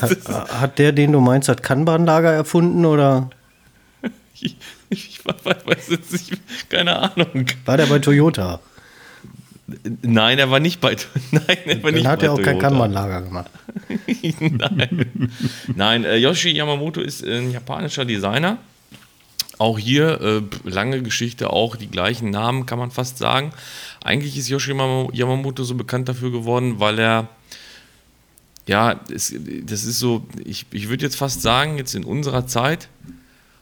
[0.00, 0.28] Hat,
[0.60, 3.28] hat der, den du meinst, hat Kanban-Lager erfunden oder
[4.40, 4.56] Ich,
[4.88, 7.46] ich weiß jetzt nicht, keine Ahnung.
[7.64, 8.60] war der bei Toyota?
[10.02, 10.96] Nein, er war nicht bei.
[11.30, 12.68] Nein, er war nicht Dann hat bei er auch kein Toyota.
[12.68, 13.50] Kanban-Lager gemacht.
[14.40, 15.30] Nein,
[15.74, 18.58] Nein äh, Yoshi Yamamoto ist ein japanischer Designer.
[19.58, 23.52] Auch hier äh, lange Geschichte, auch die gleichen Namen, kann man fast sagen.
[24.02, 27.28] Eigentlich ist Yoshi Yama- Yamamoto so bekannt dafür geworden, weil er,
[28.66, 32.88] ja, es, das ist so, ich, ich würde jetzt fast sagen, jetzt in unserer Zeit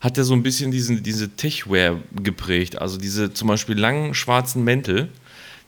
[0.00, 2.78] hat er so ein bisschen diesen, diese Techwear geprägt.
[2.80, 5.08] Also diese zum Beispiel langen schwarzen Mäntel,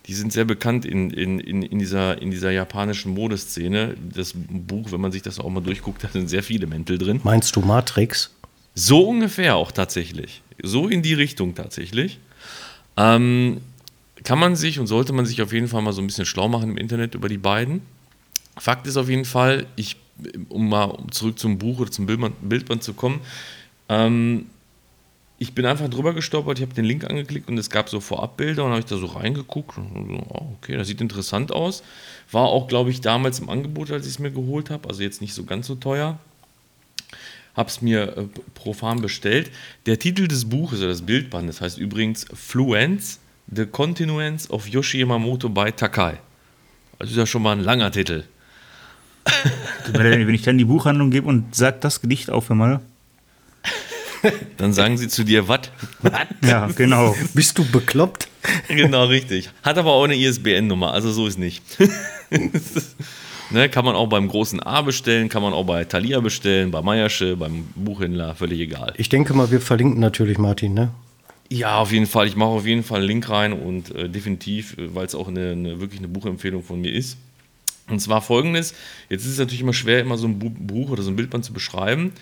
[0.09, 3.95] die sind sehr bekannt in, in, in, in, dieser, in dieser japanischen Modeszene.
[4.15, 7.21] Das Buch, wenn man sich das auch mal durchguckt, da sind sehr viele Mäntel drin.
[7.23, 8.35] Meinst du Matrix?
[8.75, 10.43] So ungefähr auch tatsächlich.
[10.63, 12.19] So in die Richtung tatsächlich.
[12.97, 13.61] Ähm,
[14.25, 16.49] kann man sich und sollte man sich auf jeden Fall mal so ein bisschen schlau
[16.49, 17.83] machen im Internet über die beiden.
[18.57, 19.97] Fakt ist auf jeden Fall, ich,
[20.49, 23.21] um mal zurück zum Buch oder zum Bildband, Bildband zu kommen,
[23.89, 24.47] ähm,
[25.39, 28.65] ich bin einfach drüber gestolpert, ich habe den Link angeklickt und es gab so Vorabbilder
[28.65, 31.83] und habe ich da so reingeguckt und so, oh, okay, das sieht interessant aus.
[32.33, 35.21] War auch, glaube ich, damals im Angebot, als ich es mir geholt habe, also jetzt
[35.21, 36.19] nicht so ganz so teuer
[37.59, 38.25] habe es mir äh,
[38.55, 39.51] profan bestellt.
[39.87, 43.19] Der Titel des Buches oder des Bildbandes heißt übrigens Fluence,
[43.53, 46.19] The Continuance of Yoshi Yamamoto by Takai.
[47.01, 48.23] Das ist ja schon mal ein langer Titel.
[49.93, 52.81] Wenn ich dann die Buchhandlung gebe und sag das Gedicht auf einmal.
[54.57, 55.71] Dann sagen sie zu dir, was?
[56.43, 57.15] Ja, genau.
[57.35, 58.29] Bist du bekloppt?
[58.69, 59.51] genau, richtig.
[59.63, 61.63] Hat aber auch eine ISBN-Nummer, also so ist nicht.
[63.51, 66.83] ne, kann man auch beim großen A bestellen, kann man auch bei Thalia bestellen, bei
[66.83, 68.95] Meiersche, beim Buchhändler, völlig egal.
[68.97, 70.91] Ich denke mal, wir verlinken natürlich Martin, ne?
[71.51, 72.27] Ja, auf jeden Fall.
[72.27, 75.53] Ich mache auf jeden Fall einen Link rein und äh, definitiv, weil es auch eine,
[75.53, 77.17] eine, wirklich eine Buchempfehlung von mir ist.
[77.89, 78.75] Und zwar folgendes:
[79.09, 81.47] Jetzt ist es natürlich immer schwer, immer so ein Bu Buch oder so ein Bildband
[81.47, 82.13] zu beschreiben.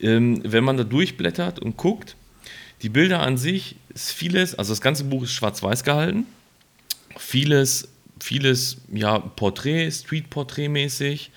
[0.00, 2.16] Ähm, wenn man da durchblättert und guckt,
[2.82, 6.26] die Bilder an sich ist vieles, also das ganze Buch ist schwarz-weiß gehalten.
[7.18, 7.88] Vieles,
[8.20, 11.30] vieles, ja, Porträt, Street-Porträt-mäßig.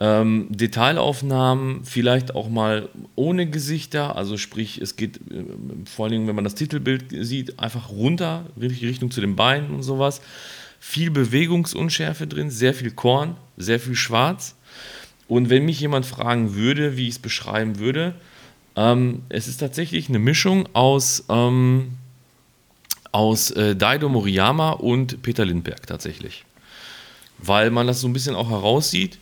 [0.00, 5.44] Ähm, Detailaufnahmen, vielleicht auch mal ohne Gesichter, also sprich, es geht äh,
[5.86, 9.82] vor allen Dingen, wenn man das Titelbild sieht, einfach runter, Richtung zu den Beinen und
[9.82, 10.20] sowas.
[10.78, 14.54] Viel Bewegungsunschärfe drin, sehr viel Korn, sehr viel Schwarz.
[15.28, 18.14] Und wenn mich jemand fragen würde, wie ich es beschreiben würde,
[18.76, 21.92] ähm, es ist tatsächlich eine Mischung aus, ähm,
[23.12, 26.44] aus äh, Daido Moriyama und Peter Lindbergh tatsächlich.
[27.38, 29.18] Weil man das so ein bisschen auch heraussieht,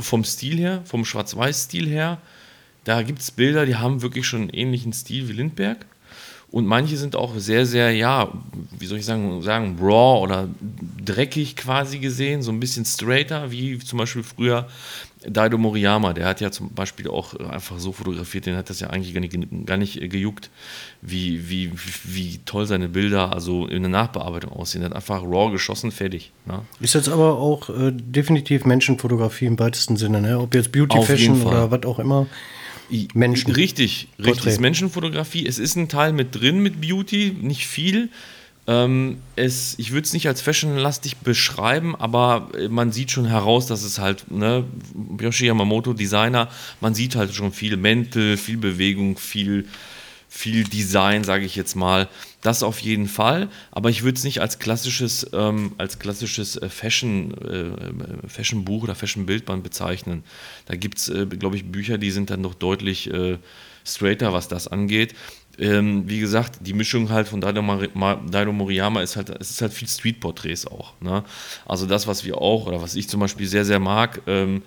[0.00, 2.18] vom Stil her, vom Schwarz-Weiß-Stil her,
[2.84, 5.84] da gibt es Bilder, die haben wirklich schon einen ähnlichen Stil wie Lindbergh.
[6.52, 8.28] Und manche sind auch sehr, sehr, ja,
[8.78, 10.48] wie soll ich sagen, sagen, raw oder
[11.02, 14.68] dreckig quasi gesehen, so ein bisschen straighter, wie zum Beispiel früher
[15.26, 16.12] Daido Moriyama.
[16.12, 19.20] Der hat ja zum Beispiel auch einfach so fotografiert, den hat das ja eigentlich gar
[19.20, 20.50] nicht, gar nicht gejuckt,
[21.00, 21.72] wie, wie,
[22.04, 24.82] wie toll seine Bilder also in der Nachbearbeitung aussehen.
[24.82, 26.32] Er hat einfach raw geschossen, fertig.
[26.44, 26.60] Ne?
[26.80, 30.38] Ist jetzt aber auch äh, definitiv Menschenfotografie im weitesten Sinne, ne?
[30.38, 32.26] Ob jetzt Beauty Auf Fashion oder was auch immer.
[33.14, 33.52] Menschen.
[33.52, 34.24] Richtig, richtig.
[34.24, 34.48] Porträt.
[34.48, 35.46] Es ist Menschenfotografie.
[35.46, 38.10] Es ist ein Teil mit drin mit Beauty, nicht viel.
[38.68, 43.66] Ähm, es, ich würde es nicht als fashionlastig beschreiben, aber äh, man sieht schon heraus,
[43.66, 44.64] dass es halt, ne,
[45.20, 46.48] Yoshi Yamamoto, Designer,
[46.80, 49.66] man sieht halt schon viel Mäntel, viel Bewegung, viel,
[50.34, 52.08] viel Design, sage ich jetzt mal.
[52.40, 56.70] Das auf jeden Fall, aber ich würde es nicht als klassisches, ähm, als klassisches äh,
[56.70, 60.24] Fashion, äh, Fashion-Buch oder Fashion-Bildband bezeichnen.
[60.66, 63.36] Da gibt es, äh, glaube ich, Bücher, die sind dann noch deutlich äh,
[63.84, 65.14] straighter, was das angeht.
[65.58, 69.50] Ähm, wie gesagt, die Mischung halt von Daido, Mari- Ma- Daido Moriyama ist halt, es
[69.50, 70.94] ist halt viel Street-Porträts auch.
[71.00, 71.24] Ne?
[71.66, 74.62] Also das, was wir auch, oder was ich zum Beispiel sehr, sehr mag, ähm,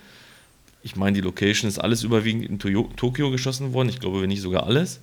[0.84, 3.90] ich meine, die Location ist alles überwiegend in Tokio geschossen worden.
[3.90, 5.02] Ich glaube, wenn nicht sogar alles.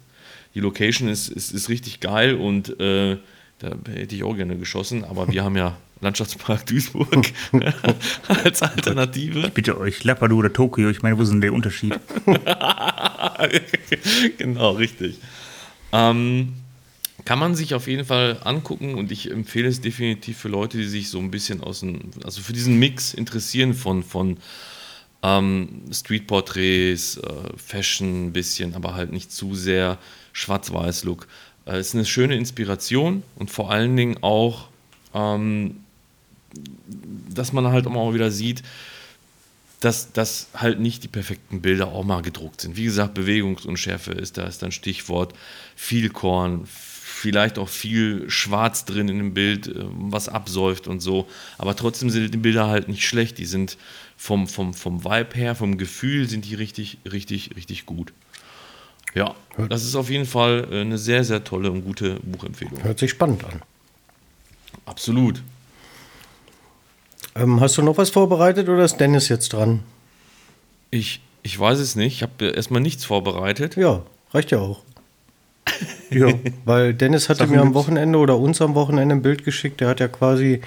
[0.54, 3.16] Die Location ist, ist, ist richtig geil und äh,
[3.58, 7.32] da hätte ich auch gerne geschossen, aber wir haben ja Landschaftspark Duisburg
[8.28, 9.50] als Alternative.
[9.54, 11.98] Bitte euch, Lappadu oder Tokio, ich meine, wo ist denn der Unterschied?
[14.38, 15.16] genau, richtig.
[15.92, 16.54] Ähm,
[17.24, 20.88] kann man sich auf jeden Fall angucken und ich empfehle es definitiv für Leute, die
[20.88, 24.38] sich so ein bisschen aus dem, also für diesen Mix interessieren von, von
[25.22, 29.98] ähm, Streetporträts, äh, Fashion ein bisschen, aber halt nicht zu sehr
[30.32, 31.26] Schwarz-Weiß-Look.
[31.66, 34.68] Äh, ist eine schöne Inspiration und vor allen Dingen auch,
[35.14, 35.76] ähm,
[37.28, 38.62] dass man halt auch mal wieder sieht,
[39.80, 42.76] dass, dass halt nicht die perfekten Bilder auch mal gedruckt sind.
[42.76, 45.34] Wie gesagt, Bewegungsunschärfe ist da ist ein Stichwort.
[45.74, 46.68] Viel Korn,
[47.22, 51.28] vielleicht auch viel Schwarz drin in dem Bild, äh, was absäuft und so.
[51.58, 53.38] Aber trotzdem sind die Bilder halt nicht schlecht.
[53.38, 53.76] Die sind
[54.16, 58.12] vom, vom, vom Vibe her, vom Gefühl sind die richtig, richtig, richtig gut.
[59.14, 59.34] Ja,
[59.68, 62.82] das ist auf jeden Fall äh, eine sehr, sehr tolle und gute Buchempfehlung.
[62.82, 63.62] Hört sich spannend an.
[64.86, 65.42] Absolut.
[67.34, 69.80] Ähm, hast du noch was vorbereitet oder ist Dennis jetzt dran?
[70.90, 72.16] Ich, ich weiß es nicht.
[72.16, 73.76] Ich habe erstmal nichts vorbereitet.
[73.76, 74.82] Ja, reicht ja auch.
[76.10, 76.28] ja,
[76.64, 77.74] weil Dennis hatte Sachen mir am.
[77.74, 79.80] Wochenende oder uns am Wochenende ein Bild geschickt.
[79.80, 80.60] Der hat ja quasi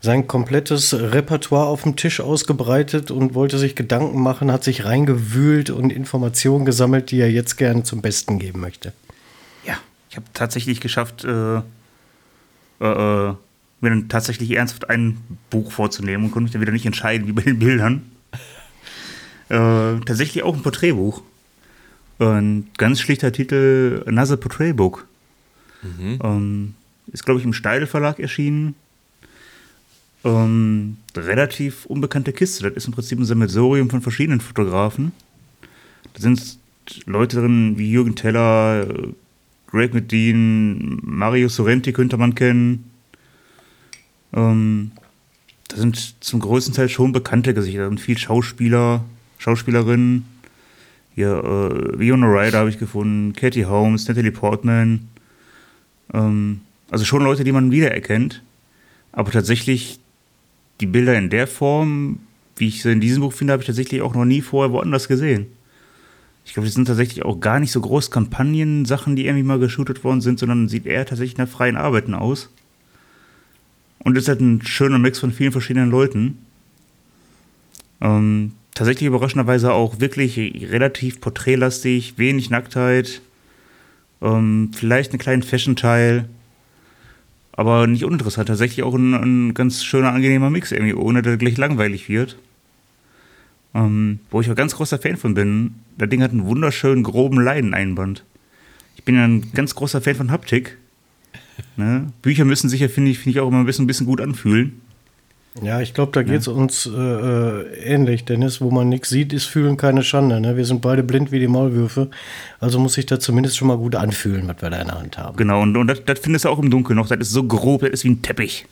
[0.00, 5.68] sein komplettes Repertoire auf dem Tisch ausgebreitet und wollte sich Gedanken machen, hat sich reingewühlt
[5.68, 8.94] und Informationen gesammelt, die er jetzt gerne zum Besten geben möchte.
[9.66, 9.74] Ja,
[10.08, 11.60] ich habe tatsächlich geschafft, äh, äh,
[12.80, 13.34] äh,
[13.82, 15.18] mir dann tatsächlich ernsthaft ein
[15.50, 18.10] Buch vorzunehmen und konnte mich dann wieder nicht entscheiden, wie bei den Bildern.
[19.50, 21.22] äh, tatsächlich auch ein Porträtbuch.
[22.18, 25.06] Ein ganz schlichter Titel, Another Portrait Book.
[26.22, 26.74] Ähm,
[27.10, 28.74] ist, glaube ich, im Steidel Verlag erschienen.
[30.22, 32.64] Ähm, relativ unbekannte Kiste.
[32.64, 35.12] Das ist im Prinzip ein Sammelsurium von verschiedenen Fotografen.
[36.12, 36.58] Da sind
[37.06, 39.08] Leute drin wie Jürgen Teller, äh,
[39.68, 42.90] Greg Medin, Mario Sorrenti könnte man kennen.
[44.32, 44.92] Ähm,
[45.68, 47.82] da sind zum größten Teil schon bekannte Gesichter.
[47.82, 49.04] Da sind viel Schauspieler,
[49.38, 50.24] Schauspielerinnen.
[51.14, 55.08] Hier, äh, Viona Ryder habe ich gefunden, Katie Holmes, Natalie Portman.
[56.12, 58.42] Ähm, also schon Leute, die man wiedererkennt.
[59.12, 60.00] Aber tatsächlich
[60.80, 62.20] die Bilder in der Form,
[62.56, 65.08] wie ich sie in diesem Buch finde, habe ich tatsächlich auch noch nie vorher woanders
[65.08, 65.46] gesehen.
[66.44, 70.02] Ich glaube, das sind tatsächlich auch gar nicht so groß Kampagnen-Sachen, die irgendwie mal geshootet
[70.02, 72.50] worden sind, sondern sieht eher tatsächlich nach freien Arbeiten aus.
[74.02, 76.38] Und ist halt ein schöner Mix von vielen verschiedenen Leuten.
[78.00, 80.38] Ähm, tatsächlich überraschenderweise auch wirklich
[80.70, 83.20] relativ porträtlastig, wenig Nacktheit,
[84.22, 86.28] ähm, vielleicht einen kleinen Fashion-Teil,
[87.52, 88.48] aber nicht uninteressant.
[88.48, 92.38] Tatsächlich auch ein, ein ganz schöner, angenehmer Mix irgendwie, ohne dass er gleich langweilig wird.
[93.74, 95.76] Ähm, wo ich auch ganz großer Fan von bin.
[95.96, 98.24] Das Ding hat einen wunderschönen, groben Leineneinband.
[98.96, 100.76] Ich bin ja ein ganz großer Fan von Haptik.
[101.76, 102.12] Ne?
[102.22, 104.20] Bücher müssen sich ja, finde ich, finde ich, auch immer ein bisschen, ein bisschen gut
[104.20, 104.80] anfühlen.
[105.62, 108.60] Ja, ich glaube, da geht es uns äh, äh, ähnlich, Dennis.
[108.60, 110.40] Wo man nichts sieht, ist Fühlen keine Schande.
[110.40, 110.56] Ne?
[110.56, 112.08] Wir sind beide blind wie die Maulwürfe.
[112.60, 115.18] Also muss sich da zumindest schon mal gut anfühlen, was wir da in der Hand
[115.18, 115.36] haben.
[115.36, 117.08] Genau, und, und das, das findest du auch im Dunkeln noch.
[117.08, 118.66] Das ist so grob, das ist wie ein Teppich.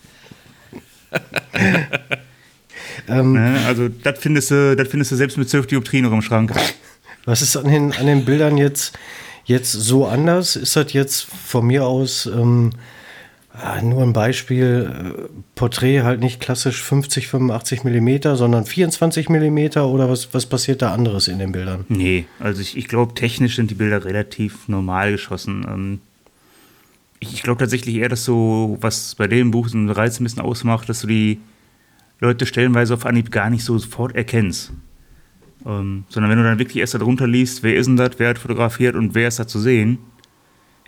[3.09, 3.59] Ähm, Ne?
[3.67, 6.53] Also, das findest, du, das findest du selbst mit 12 Dioptrien noch im Schrank.
[7.25, 8.99] Was ist an den, an den Bildern jetzt,
[9.45, 10.57] jetzt so anders?
[10.57, 12.71] Ist das jetzt von mir aus ähm,
[13.61, 14.91] ah, nur ein Beispiel?
[14.91, 20.83] Äh, Porträt halt nicht klassisch 50, 85 Millimeter, sondern 24 Millimeter oder was, was passiert
[20.83, 21.85] da anderes in den Bildern?
[21.89, 25.67] Nee, also ich, ich glaube, technisch sind die Bilder relativ normal geschossen.
[25.69, 26.01] Ähm,
[27.21, 30.43] ich glaube tatsächlich eher, dass so, was bei dem Buch so einen Reiz ein bisschen
[30.43, 31.41] ausmacht, dass du die
[32.21, 34.73] Leute stellenweise auf Anhieb gar nicht so sofort erkennst.
[35.67, 38.39] Ähm, sondern wenn du dann wirklich erst darunter liest, wer ist denn das, wer hat
[38.39, 39.99] fotografiert und wer ist da zu sehen,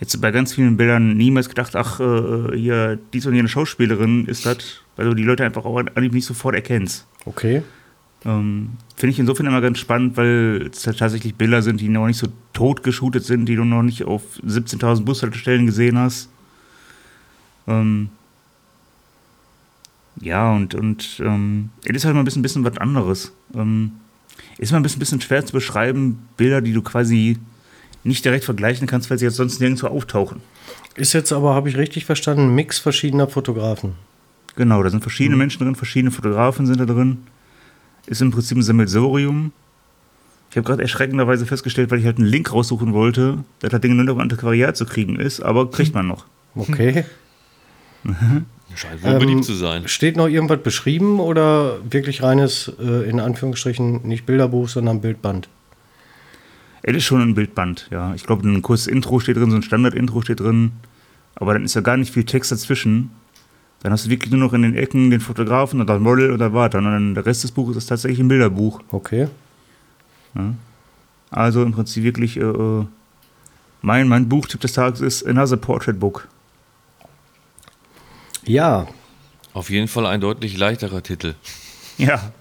[0.00, 4.24] hättest du bei ganz vielen Bildern niemals gedacht, ach, äh, hier, dies und jene Schauspielerin
[4.24, 7.06] ist das, weil du die Leute einfach auch nicht sofort erkennst.
[7.26, 7.62] Okay.
[8.24, 12.06] Ähm, Finde ich insofern immer ganz spannend, weil es halt tatsächlich Bilder sind, die noch
[12.06, 16.30] nicht so tot geshootet sind, die du noch nicht auf 17.000 Bushaltestellen gesehen hast.
[17.66, 18.08] Ähm,
[20.18, 23.32] ja, und, und ähm, es ist halt mal ein bisschen, bisschen was anderes.
[23.54, 23.92] Ähm,
[24.56, 27.36] ist mal ein bisschen, bisschen schwer zu beschreiben, Bilder, die du quasi
[28.04, 30.40] nicht direkt vergleichen kannst, weil sie jetzt sonst nirgendwo auftauchen.
[30.96, 33.94] Ist jetzt aber, habe ich richtig verstanden, ein Mix verschiedener Fotografen.
[34.56, 35.40] Genau, da sind verschiedene mhm.
[35.40, 37.18] Menschen drin, verschiedene Fotografen sind da drin.
[38.06, 39.52] Ist im Prinzip ein Sammelsorium.
[40.50, 43.94] Ich habe gerade erschreckenderweise festgestellt, weil ich halt einen Link raussuchen wollte, dass das Ding
[43.94, 46.26] nur noch im Antiquariat zu kriegen ist, aber kriegt man noch.
[46.56, 47.04] Okay.
[48.74, 49.86] Scheint wohl ähm, beliebt zu sein.
[49.86, 55.48] Steht noch irgendwas beschrieben oder wirklich reines, äh, in Anführungsstrichen, nicht Bilderbuch, sondern Bildband?
[56.82, 58.14] Es ist schon ein Bildband, ja.
[58.14, 60.72] Ich glaube, ein kurzes Intro steht drin, so ein Standard-Intro steht drin.
[61.34, 63.10] Aber dann ist ja gar nicht viel Text dazwischen.
[63.82, 66.38] Dann hast du wirklich nur noch in den Ecken den Fotografen und das Model und
[66.38, 66.78] das weiter.
[66.78, 68.80] Und dann der Rest des Buches ist tatsächlich ein Bilderbuch.
[68.90, 69.28] Okay.
[70.34, 70.54] Ja.
[71.30, 72.84] Also im Prinzip wirklich, äh, äh
[73.82, 76.28] mein, mein Buchtipp des Tages ist Another Portrait Book.
[78.44, 78.86] Ja.
[79.54, 81.34] Auf jeden Fall ein deutlich leichterer Titel.
[81.96, 82.32] Ja.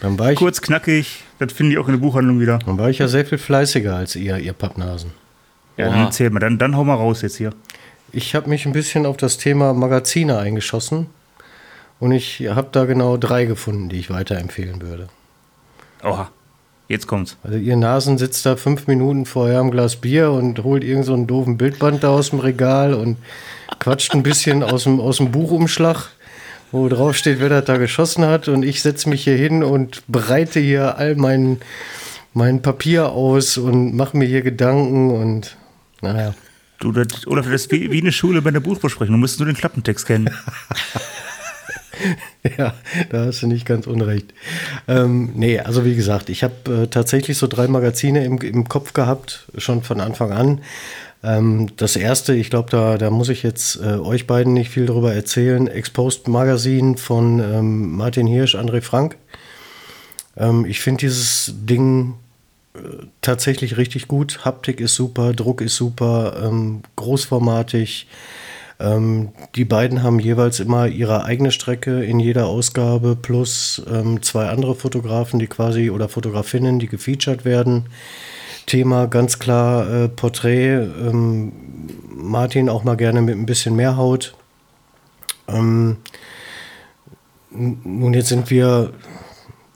[0.00, 2.58] Dann war ich, Kurz, knackig, das finde ich auch in der Buchhandlung wieder.
[2.58, 5.10] Dann war ich ja sehr viel fleißiger als ihr, ihr Pappnasen.
[5.76, 7.52] Ja, dann erzähl mal, dann, dann hau mal raus jetzt hier.
[8.12, 11.06] Ich habe mich ein bisschen auf das Thema Magazine eingeschossen
[12.00, 15.08] und ich habe da genau drei gefunden, die ich weiterempfehlen würde.
[16.02, 16.30] Oha,
[16.88, 17.36] jetzt kommt's.
[17.42, 21.14] Also ihr Nasen sitzt da fünf Minuten vorher am Glas Bier und holt irgend so
[21.14, 23.18] einen doofen Bildband da aus dem Regal und
[23.78, 26.08] quatscht ein bisschen aus dem, aus dem Buchumschlag,
[26.72, 28.48] wo drauf steht, wer das da geschossen hat.
[28.48, 31.58] Und ich setze mich hier hin und bereite hier all mein,
[32.34, 35.56] mein Papier aus und mache mir hier Gedanken und
[36.00, 36.34] naja.
[36.80, 39.14] Du, das, Olaf, das ist wie, wie eine Schule bei einer Buchbesprechung.
[39.14, 40.30] Du musst nur den Klappentext kennen.
[42.58, 42.74] ja,
[43.10, 44.32] da hast du nicht ganz unrecht.
[44.86, 48.92] Ähm, nee, also wie gesagt, ich habe äh, tatsächlich so drei Magazine im, im Kopf
[48.92, 50.60] gehabt, schon von Anfang an.
[51.22, 54.86] Ähm, das erste, ich glaube, da, da muss ich jetzt äh, euch beiden nicht viel
[54.86, 55.66] darüber erzählen.
[55.66, 59.16] Exposed Magazine von ähm, Martin Hirsch, André Frank.
[60.36, 62.14] Ähm, ich finde dieses Ding
[62.74, 62.78] äh,
[63.20, 64.44] tatsächlich richtig gut.
[64.44, 68.06] Haptik ist super, Druck ist super, ähm, großformatig.
[68.80, 74.48] Ähm, die beiden haben jeweils immer ihre eigene Strecke in jeder Ausgabe plus ähm, zwei
[74.48, 77.86] andere Fotografen, die quasi oder Fotografinnen, die gefeatured werden.
[78.68, 80.74] Thema ganz klar äh, Porträt.
[80.76, 81.52] Ähm,
[82.14, 84.34] Martin auch mal gerne mit ein bisschen mehr Haut.
[85.48, 85.96] Ähm,
[87.50, 88.92] nun, jetzt sind wir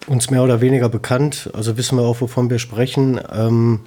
[0.07, 3.21] uns mehr oder weniger bekannt, also wissen wir auch, wovon wir sprechen.
[3.33, 3.81] Ähm,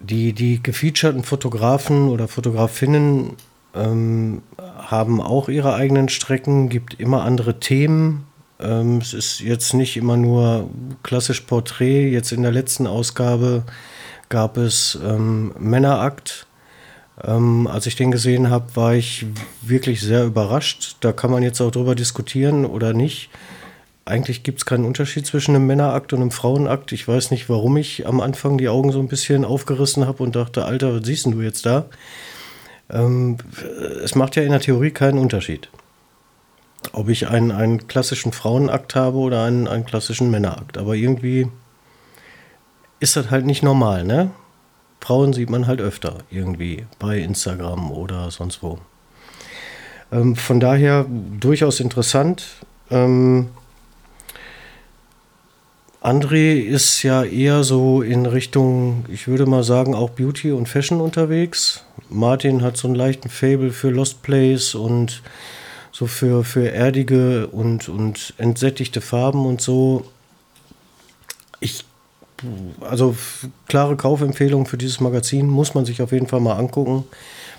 [0.00, 3.36] die, die gefeaturten Fotografen oder Fotografinnen
[3.74, 8.26] ähm, haben auch ihre eigenen Strecken, gibt immer andere Themen.
[8.64, 10.70] Ähm, es ist jetzt nicht immer nur
[11.02, 12.08] klassisch Porträt.
[12.10, 13.64] Jetzt in der letzten Ausgabe
[14.28, 16.46] gab es ähm, Männerakt.
[17.22, 19.26] Ähm, als ich den gesehen habe, war ich
[19.62, 20.96] wirklich sehr überrascht.
[21.00, 23.30] Da kann man jetzt auch drüber diskutieren oder nicht.
[24.06, 26.92] Eigentlich gibt es keinen Unterschied zwischen einem Männerakt und einem Frauenakt.
[26.92, 30.36] Ich weiß nicht, warum ich am Anfang die Augen so ein bisschen aufgerissen habe und
[30.36, 31.86] dachte, Alter, was siehst du jetzt da?
[32.90, 33.38] Ähm,
[34.02, 35.70] es macht ja in der Theorie keinen Unterschied
[36.92, 40.78] ob ich einen, einen klassischen Frauenakt habe oder einen, einen klassischen Männerakt.
[40.78, 41.48] Aber irgendwie
[43.00, 44.30] ist das halt nicht normal, ne?
[45.00, 48.78] Frauen sieht man halt öfter irgendwie bei Instagram oder sonst wo.
[50.10, 51.04] Ähm, von daher
[51.38, 52.46] durchaus interessant.
[52.90, 53.48] Ähm,
[56.00, 61.02] André ist ja eher so in Richtung, ich würde mal sagen, auch Beauty und Fashion
[61.02, 61.84] unterwegs.
[62.08, 65.22] Martin hat so einen leichten Fable für Lost Place und
[65.94, 70.04] so für, für erdige und, und entsättigte Farben und so.
[71.60, 71.84] Ich,
[72.80, 73.16] also
[73.68, 77.04] klare Kaufempfehlung für dieses Magazin muss man sich auf jeden Fall mal angucken,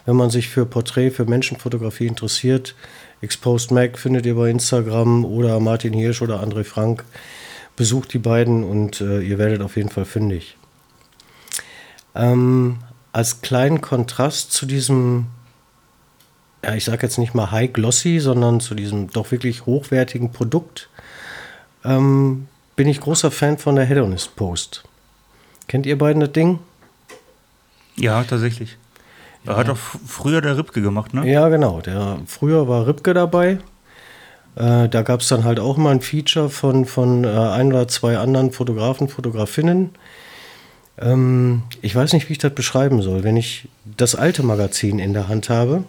[0.06, 2.76] wenn man sich für Porträt, für Menschenfotografie interessiert.
[3.22, 7.06] Exposed Mac findet ihr bei Instagram oder Martin Hirsch oder André Frank.
[7.78, 10.58] Besucht die beiden und äh, ihr werdet auf jeden Fall fündig.
[12.16, 12.80] Ähm,
[13.14, 15.28] als kleinen Kontrast zu diesem
[16.66, 20.90] ja, ich sage jetzt nicht mal High Glossy, sondern zu diesem doch wirklich hochwertigen Produkt,
[21.84, 24.84] ähm, bin ich großer Fan von der Hedonist Post.
[25.68, 26.60] Kennt ihr beiden das Ding?
[27.98, 28.78] Ja, tatsächlich.
[29.46, 29.58] Er ja.
[29.60, 31.32] hat auch früher der Ripke gemacht, ne?
[31.32, 31.82] Ja, genau.
[31.82, 33.60] Der, früher war Ripke dabei.
[34.56, 37.88] Äh, da gab es dann halt auch mal ein Feature von, von äh, ein oder
[37.88, 39.92] zwei anderen Fotografen, Fotografinnen.
[40.98, 43.24] Ähm, ich weiß nicht, wie ich das beschreiben soll.
[43.24, 45.84] Wenn ich das alte Magazin in der Hand habe,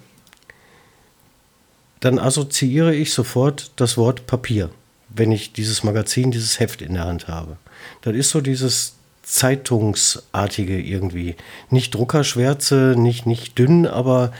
[2.00, 4.70] dann assoziiere ich sofort das Wort Papier.
[5.08, 7.56] wenn ich dieses Magazin, dieses Heft in der Hand habe.
[8.02, 11.36] Das ist so dieses Zeitungsartige irgendwie.
[11.70, 14.32] Nicht Druckerschwärze, nicht, nicht dünn, aber,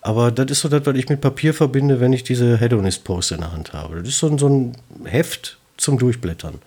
[0.00, 3.40] aber das ist so das, was ich mit Papier verbinde, wenn ich diese Hedonist-Post in
[3.40, 4.00] der Hand habe.
[4.00, 6.58] Das ist so, so ein Heft zum Durchblättern.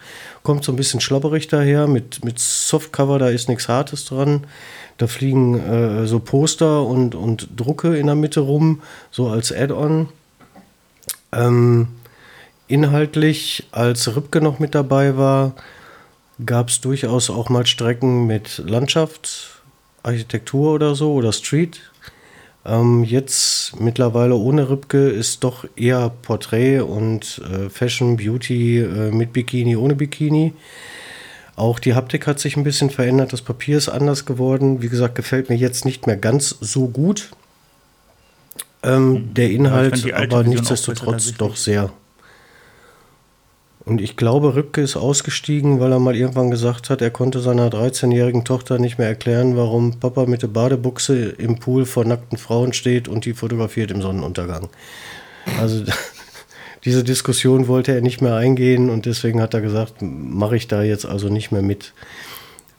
[0.43, 4.47] Kommt so ein bisschen schlabberig daher, mit, mit Softcover, da ist nichts Hartes dran.
[4.97, 8.81] Da fliegen äh, so Poster und, und Drucke in der Mitte rum,
[9.11, 10.09] so als Add-on.
[11.33, 11.87] Ähm,
[12.67, 15.53] inhaltlich, als Ripke noch mit dabei war,
[16.45, 19.61] gab es durchaus auch mal Strecken mit Landschaft,
[20.03, 21.79] Architektur oder so oder Street.
[22.65, 29.33] Ähm, jetzt mittlerweile ohne Ripke ist doch eher Porträt und äh, Fashion, Beauty äh, mit
[29.33, 30.53] Bikini, ohne Bikini.
[31.55, 34.81] Auch die Haptik hat sich ein bisschen verändert, das Papier ist anders geworden.
[34.81, 37.31] Wie gesagt, gefällt mir jetzt nicht mehr ganz so gut.
[38.83, 39.33] Ähm, mhm.
[39.33, 41.91] der Inhalt ja, aber nichtsdestotrotz doch sehr
[43.83, 47.69] und ich glaube, Rübke ist ausgestiegen, weil er mal irgendwann gesagt hat, er konnte seiner
[47.69, 52.73] 13-jährigen Tochter nicht mehr erklären, warum Papa mit der Badebuchse im Pool vor nackten Frauen
[52.73, 54.69] steht und die fotografiert im Sonnenuntergang.
[55.59, 55.83] Also
[56.85, 60.83] diese Diskussion wollte er nicht mehr eingehen und deswegen hat er gesagt, mache ich da
[60.83, 61.93] jetzt also nicht mehr mit.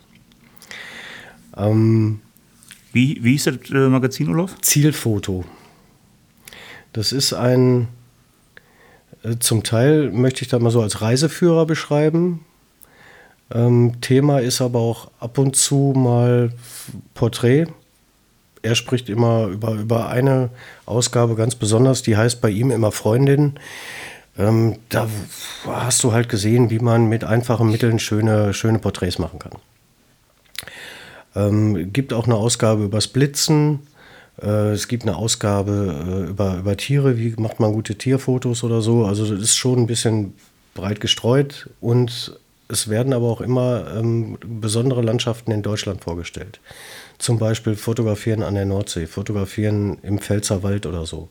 [1.56, 2.20] Ähm,
[2.92, 4.60] wie, wie ist das äh, Magazin, Olaf?
[4.60, 5.44] Zielfoto.
[6.92, 7.88] Das ist ein
[9.24, 12.44] äh, zum Teil möchte ich da mal so als Reiseführer beschreiben.
[13.52, 16.52] Ähm, Thema ist aber auch ab und zu mal
[17.14, 17.66] Porträt.
[18.62, 20.50] Er spricht immer über, über eine
[20.86, 23.54] Ausgabe ganz besonders, die heißt bei ihm immer Freundin.
[24.38, 25.08] Ähm, da
[25.66, 29.52] hast du halt gesehen, wie man mit einfachen Mitteln schöne, schöne Porträts machen kann.
[31.34, 33.80] Ähm, gibt auch eine Ausgabe übers Blitzen.
[34.40, 38.80] Äh, es gibt eine Ausgabe äh, über, über Tiere, wie macht man gute Tierfotos oder
[38.80, 39.04] so.
[39.04, 40.34] Also das ist schon ein bisschen
[40.74, 46.60] breit gestreut und es werden aber auch immer ähm, besondere Landschaften in Deutschland vorgestellt.
[47.18, 51.28] Zum Beispiel fotografieren an der Nordsee, fotografieren im Pfälzerwald oder so.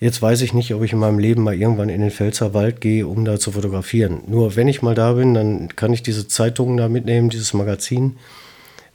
[0.00, 3.06] Jetzt weiß ich nicht, ob ich in meinem Leben mal irgendwann in den Pfälzerwald gehe,
[3.06, 4.22] um da zu fotografieren.
[4.26, 8.16] Nur wenn ich mal da bin, dann kann ich diese Zeitungen da mitnehmen, dieses Magazin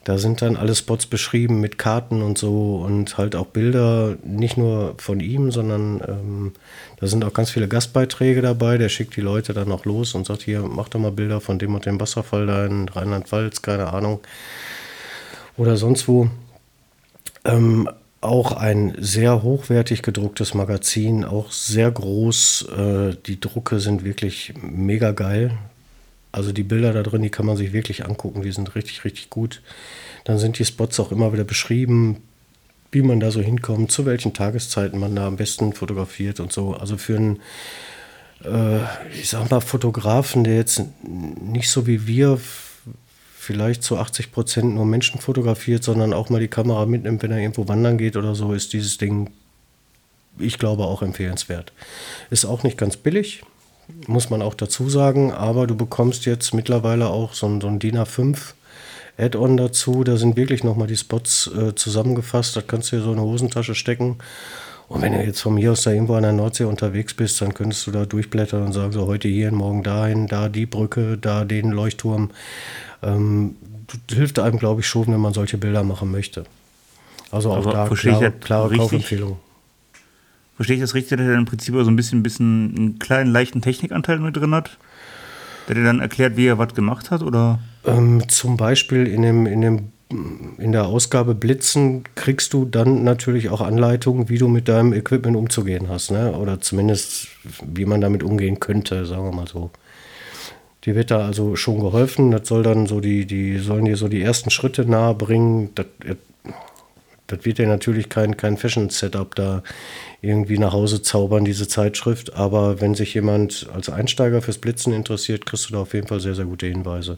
[0.05, 4.55] da sind dann alle Spots beschrieben mit Karten und so und halt auch Bilder, nicht
[4.55, 6.51] nur von ihm, sondern ähm,
[6.99, 8.77] da sind auch ganz viele Gastbeiträge dabei.
[8.77, 11.57] Der schickt die Leute dann auch los und sagt, hier, mach doch mal Bilder von
[11.57, 14.19] dem und dem Wasserfall da in Rheinland-Pfalz, keine Ahnung.
[15.57, 16.29] Oder sonst wo.
[17.43, 17.89] Ähm,
[18.21, 22.67] auch ein sehr hochwertig gedrucktes Magazin, auch sehr groß.
[22.77, 25.57] Äh, die Drucke sind wirklich mega geil.
[26.35, 29.29] Also die Bilder da drin, die kann man sich wirklich angucken, die sind richtig, richtig
[29.29, 29.61] gut.
[30.25, 32.17] Dann sind die Spots auch immer wieder beschrieben,
[32.91, 36.73] wie man da so hinkommt, zu welchen Tageszeiten man da am besten fotografiert und so.
[36.73, 37.39] Also für einen,
[38.43, 38.79] äh,
[39.17, 42.37] ich sag mal, Fotografen, der jetzt nicht so wie wir
[43.37, 47.39] vielleicht zu 80 Prozent nur Menschen fotografiert, sondern auch mal die Kamera mitnimmt, wenn er
[47.39, 49.29] irgendwo wandern geht oder so, ist dieses Ding,
[50.37, 51.71] ich glaube, auch empfehlenswert.
[52.29, 53.43] Ist auch nicht ganz billig,
[54.07, 57.79] muss man auch dazu sagen, aber du bekommst jetzt mittlerweile auch so ein, so ein
[57.79, 58.37] DIN A5
[59.17, 60.03] Add-on dazu.
[60.03, 62.55] Da sind wirklich nochmal die Spots äh, zusammengefasst.
[62.55, 64.17] Da kannst du dir so eine Hosentasche stecken.
[64.87, 67.53] Und wenn du jetzt von mir aus da irgendwo an der Nordsee unterwegs bist, dann
[67.53, 71.43] könntest du da durchblättern und sagen, so heute hier, morgen dahin, da die Brücke, da
[71.43, 72.29] den Leuchtturm.
[73.01, 73.55] Ähm,
[74.11, 76.45] hilft einem, glaube ich, schon, wenn man solche Bilder machen möchte.
[77.31, 79.37] Also auch Aber da klare, klare Kaufempfehlung.
[80.55, 83.61] Verstehe ich das richtig, dass er im Prinzip so ein bisschen, bisschen einen kleinen, leichten
[83.61, 84.77] Technikanteil mit drin hat?
[85.67, 87.59] Der dir dann erklärt, wie er was gemacht hat, oder?
[87.85, 89.91] Ähm, zum Beispiel in, dem, in, dem,
[90.57, 95.35] in der Ausgabe Blitzen kriegst du dann natürlich auch Anleitungen, wie du mit deinem Equipment
[95.35, 96.11] umzugehen hast.
[96.11, 96.31] Ne?
[96.33, 97.27] Oder zumindest,
[97.65, 99.71] wie man damit umgehen könnte, sagen wir mal so.
[100.85, 102.31] Die wird da also schon geholfen.
[102.31, 105.71] Das soll dann so die, die sollen dir so die ersten Schritte nahe bringen.
[105.75, 105.87] Das,
[107.27, 109.63] das wird dir natürlich kein, kein Fashion-Setup da
[110.21, 112.33] irgendwie nach Hause zaubern, diese Zeitschrift.
[112.33, 116.19] Aber wenn sich jemand als Einsteiger fürs Blitzen interessiert, kriegst du da auf jeden Fall
[116.19, 117.17] sehr, sehr gute Hinweise.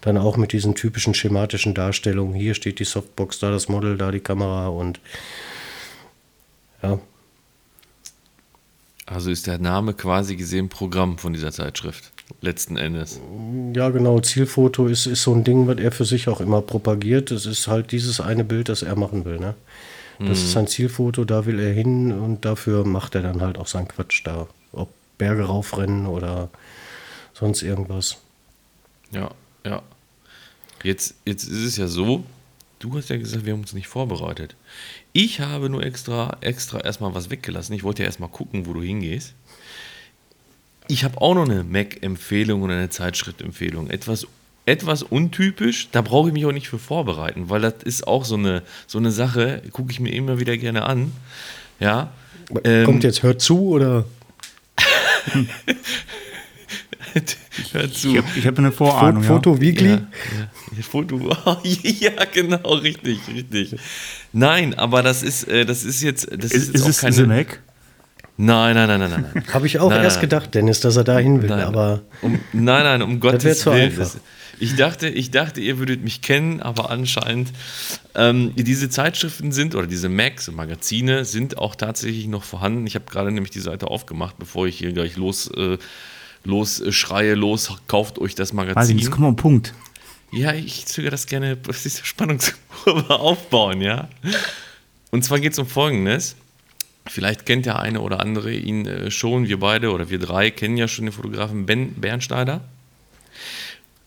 [0.00, 2.34] Dann auch mit diesen typischen schematischen Darstellungen.
[2.34, 5.00] Hier steht die Softbox, da das Model, da die Kamera und
[6.82, 6.98] ja.
[9.06, 13.20] Also ist der Name quasi gesehen Programm von dieser Zeitschrift, letzten Endes.
[13.74, 14.20] Ja, genau.
[14.20, 17.30] Zielfoto ist, ist so ein Ding, was er für sich auch immer propagiert.
[17.30, 19.38] Das ist halt dieses eine Bild, das er machen will.
[19.38, 19.54] Ne?
[20.18, 20.32] Das mhm.
[20.34, 23.88] ist sein Zielfoto, da will er hin und dafür macht er dann halt auch seinen
[23.88, 24.46] Quatsch da.
[24.72, 26.50] Ob Berge raufrennen oder
[27.32, 28.18] sonst irgendwas.
[29.10, 29.30] Ja,
[29.64, 29.82] ja.
[30.82, 32.24] Jetzt, jetzt ist es ja so,
[32.78, 34.54] du hast ja gesagt, wir haben uns nicht vorbereitet.
[35.12, 37.72] Ich habe nur extra, extra erstmal was weggelassen.
[37.74, 39.34] Ich wollte ja erstmal gucken, wo du hingehst.
[40.86, 43.88] Ich habe auch noch eine Mac-Empfehlung und eine Zeitschrift-Empfehlung.
[43.88, 44.26] Etwas,
[44.66, 48.36] etwas untypisch, da brauche ich mich auch nicht für vorbereiten, weil das ist auch so
[48.36, 51.12] eine, so eine Sache, gucke ich mir immer wieder gerne an.
[51.80, 52.12] Ja.
[52.48, 54.04] Kommt ähm, jetzt Hört zu oder?
[57.72, 58.10] Hör zu.
[58.10, 59.22] Ich habe hab eine Vorahnung.
[59.22, 59.60] Foto, ja.
[59.60, 59.90] Weekly?
[59.90, 59.94] Ja,
[60.76, 60.82] ja.
[60.82, 61.18] Foto,
[61.62, 63.76] ja, genau, richtig, richtig.
[64.32, 67.26] Nein, aber das ist, äh, das ist jetzt, das ist, ist, ist es keine.
[67.26, 67.62] Mac?
[68.36, 69.44] Nein, nein, nein, nein, nein.
[69.52, 70.22] Habe ich auch nein, erst nein.
[70.22, 72.02] gedacht, Dennis, dass er da hin will, nein, aber.
[72.20, 73.94] Um, nein, nein, um Gottes Willen.
[73.96, 74.18] Das,
[74.58, 77.50] ich dachte, ich dachte, ihr würdet mich kennen, aber anscheinend
[78.14, 82.86] ähm, diese Zeitschriften sind oder diese Macs und Magazine sind auch tatsächlich noch vorhanden.
[82.86, 85.78] Ich habe gerade nämlich die Seite aufgemacht, bevor ich hier gleich los äh,
[86.44, 88.78] los äh, schreie, los, kauft euch das Magazin.
[88.78, 89.74] Also, jetzt kommen wir am Punkt.
[90.32, 94.08] Ja, ich zögere das gerne, diese Spannungskurve aufbauen, ja.
[95.10, 96.36] Und zwar geht es um Folgendes.
[97.06, 100.76] Vielleicht kennt der eine oder andere ihn äh, schon, wir beide oder wir drei kennen
[100.76, 102.62] ja schon den Fotografen Ben Bernschneider.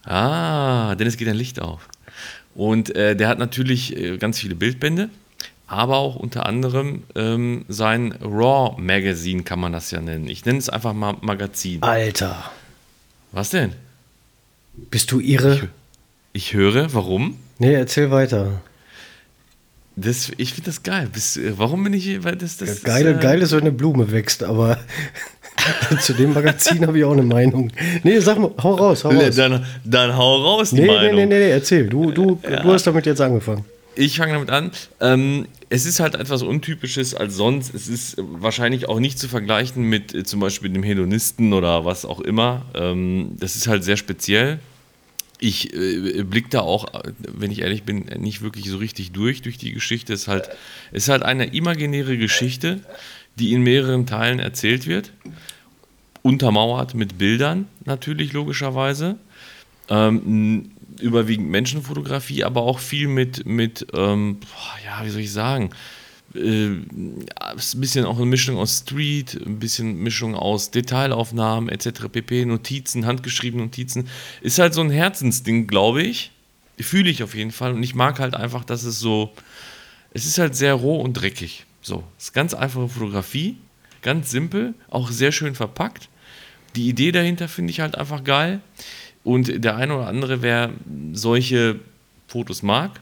[0.03, 1.87] Ah, denn es geht ein Licht auf.
[2.55, 5.09] Und äh, der hat natürlich äh, ganz viele Bildbände
[5.67, 10.29] aber auch unter anderem ähm, sein Raw Magazine kann man das ja nennen.
[10.29, 11.83] Ich nenne es einfach mal Magazin.
[11.83, 12.51] Alter.
[13.33, 13.73] Was denn?
[14.73, 15.69] Bist du irre?
[16.31, 17.37] Ich, ich höre, warum?
[17.59, 18.61] Nee, erzähl weiter.
[19.99, 21.09] Das, ich finde das geil.
[21.11, 23.71] Bis, warum bin ich weil das, das ja, geil, ist, äh, geil ist, wenn eine
[23.71, 24.77] Blume wächst, aber
[26.01, 27.71] zu dem Magazin habe ich auch eine Meinung.
[28.03, 29.35] Nee, sag mal, hau raus, hau raus.
[29.35, 31.15] Dann, dann hau raus, die nee, Meinung.
[31.15, 31.89] Nee, nee, nee, erzähl.
[31.89, 32.61] Du, du, ja.
[32.61, 33.65] du hast damit jetzt angefangen.
[33.95, 34.69] Ich fange damit an.
[35.01, 37.73] Ähm, es ist halt etwas Untypisches als sonst.
[37.73, 42.05] Es ist wahrscheinlich auch nicht zu vergleichen mit äh, zum Beispiel dem Hedonisten oder was
[42.05, 42.65] auch immer.
[42.75, 44.59] Ähm, das ist halt sehr speziell.
[45.39, 46.85] Ich äh, blicke da auch,
[47.17, 50.13] wenn ich ehrlich bin, nicht wirklich so richtig durch, durch die Geschichte.
[50.13, 50.49] Es ist halt,
[50.91, 52.81] ist halt eine imaginäre Geschichte,
[53.37, 55.11] die in mehreren Teilen erzählt wird.
[56.23, 59.17] Untermauert mit Bildern, natürlich, logischerweise.
[59.89, 64.37] Ähm, überwiegend Menschenfotografie, aber auch viel mit, mit ähm,
[64.83, 65.69] ja, wie soll ich sagen,
[66.35, 67.25] äh, ein
[67.75, 72.09] bisschen auch eine Mischung aus Street, ein bisschen Mischung aus Detailaufnahmen etc.
[72.11, 74.07] pp, Notizen, handgeschriebene Notizen.
[74.41, 76.31] Ist halt so ein Herzensding, glaube ich.
[76.79, 77.73] Fühle ich auf jeden Fall.
[77.73, 79.33] Und ich mag halt einfach, dass es so,
[80.11, 81.65] es ist halt sehr roh und dreckig.
[81.81, 83.57] So, es ist ganz einfache Fotografie,
[84.01, 86.09] ganz simpel, auch sehr schön verpackt.
[86.75, 88.61] Die Idee dahinter finde ich halt einfach geil.
[89.23, 90.71] Und der eine oder andere, wer
[91.13, 91.79] solche
[92.27, 92.99] Fotos mag,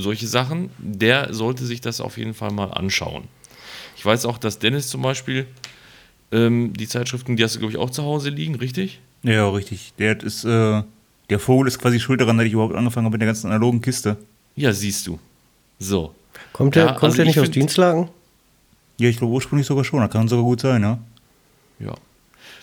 [0.00, 3.24] solche Sachen, der sollte sich das auf jeden Fall mal anschauen.
[3.96, 5.46] Ich weiß auch, dass Dennis zum Beispiel
[6.32, 9.00] ähm, die Zeitschriften, die hast du, glaube ich, auch zu Hause liegen, richtig?
[9.22, 9.92] Ja, richtig.
[9.98, 10.82] Der ist, äh,
[11.28, 13.80] der Vogel ist quasi schuld daran, dass ich überhaupt angefangen habe mit der ganzen analogen
[13.80, 14.16] Kiste.
[14.56, 15.18] Ja, siehst du.
[15.78, 16.14] So.
[16.52, 18.08] Kommt der, ja, kommt also der nicht aus Dienstlagen?
[18.98, 20.00] Ja, ich glaube ursprünglich sogar schon.
[20.00, 20.98] Das kann sogar gut sein, ja.
[21.78, 21.94] Ja.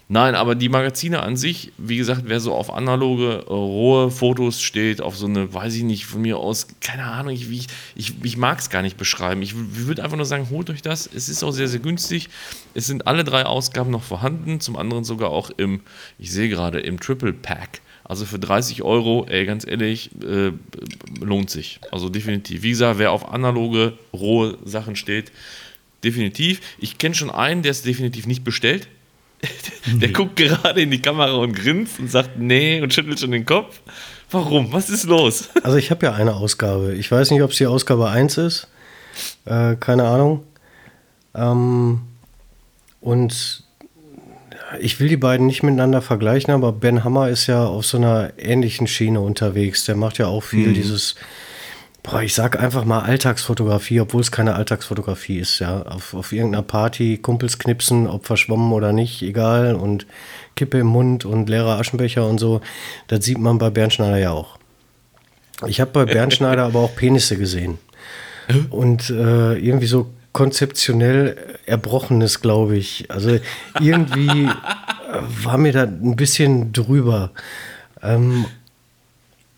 [0.10, 4.62] Nein, aber die Magazine an sich, wie gesagt, wer so auf analoge, äh, rohe Fotos
[4.62, 8.14] steht, auf so eine, weiß ich nicht, von mir aus, keine Ahnung, ich, ich, ich,
[8.24, 9.42] ich mag es gar nicht beschreiben.
[9.42, 11.10] Ich, würde einfach nur sagen, holt euch das.
[11.14, 12.30] Es ist auch sehr, sehr günstig.
[12.74, 15.82] Es sind alle drei Ausgaben noch vorhanden, zum anderen sogar auch im,
[16.20, 17.82] ich sehe gerade, im Triple Pack.
[18.06, 20.54] Also für 30 Euro, ey, ganz ehrlich, äh,
[21.20, 21.82] lohnt sich.
[21.92, 22.62] Also definitiv.
[22.64, 25.34] Wie gesagt, wer auf analoge, rohe Sachen steht,
[26.06, 26.62] definitiv.
[26.80, 28.88] Ich kenne schon einen, der es definitiv nicht bestellt
[29.86, 33.46] Der guckt gerade in die Kamera und grinst und sagt nee und schüttelt schon den
[33.46, 33.80] Kopf.
[34.32, 34.74] Warum?
[34.74, 35.50] Was ist los?
[35.64, 36.96] Also ich habe ja eine Ausgabe.
[36.96, 38.68] Ich weiß nicht, ob es die Ausgabe 1 ist.
[39.46, 40.44] Äh, keine Ahnung.
[41.34, 42.02] Ähm,
[43.00, 43.64] und
[44.80, 48.34] ich will die beiden nicht miteinander vergleichen, aber Ben Hammer ist ja auf so einer
[48.38, 49.86] ähnlichen Schiene unterwegs.
[49.86, 50.74] Der macht ja auch viel mhm.
[50.74, 51.16] dieses
[52.10, 55.82] Boah, ich sag einfach mal Alltagsfotografie, obwohl es keine Alltagsfotografie ist, ja.
[55.82, 59.76] Auf, auf irgendeiner Party, Kumpels knipsen, ob verschwommen oder nicht, egal.
[59.76, 60.08] Und
[60.56, 62.62] Kippe im Mund und leerer Aschenbecher und so.
[63.08, 64.58] Das sieht man bei Bernschneider ja auch.
[65.66, 67.78] Ich habe bei Bernschneider aber auch Penisse gesehen.
[68.70, 71.36] Und äh, irgendwie so konzeptionell
[71.66, 73.12] Erbrochenes, glaube ich.
[73.12, 73.38] Also
[73.82, 74.50] irgendwie
[75.44, 77.32] war mir da ein bisschen drüber.
[78.02, 78.46] Ähm,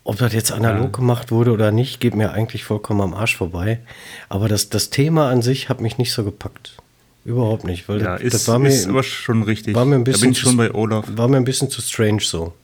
[0.04, 0.98] ob das jetzt analog ja.
[0.98, 3.80] gemacht wurde oder nicht, geht mir eigentlich vollkommen am Arsch vorbei.
[4.28, 6.76] Aber das, das Thema an sich hat mich nicht so gepackt.
[7.24, 7.88] Überhaupt nicht.
[7.88, 9.74] Weil ja, das, ist, das war mir, ist aber schon richtig.
[9.74, 11.06] War mir ein bisschen da bin ich schon bei Olaf.
[11.14, 12.54] War mir ein bisschen zu strange so.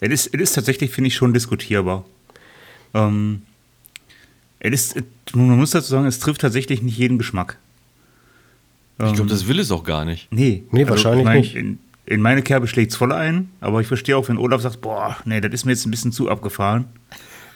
[0.00, 2.04] Es ist, es ist tatsächlich, finde ich, schon diskutierbar.
[2.92, 3.42] Ähm,
[4.60, 5.04] es ist,
[5.34, 7.58] man muss dazu sagen, es trifft tatsächlich nicht jeden Geschmack.
[8.98, 10.28] Ich glaube, das will es auch gar nicht.
[10.30, 11.78] Nee, nee also, wahrscheinlich ich mein, nicht.
[12.06, 14.80] In, in, meine Kerbe schlägt es voll ein, aber ich verstehe auch, wenn Olaf sagt,
[14.80, 16.86] boah, nee, das ist mir jetzt ein bisschen zu abgefahren.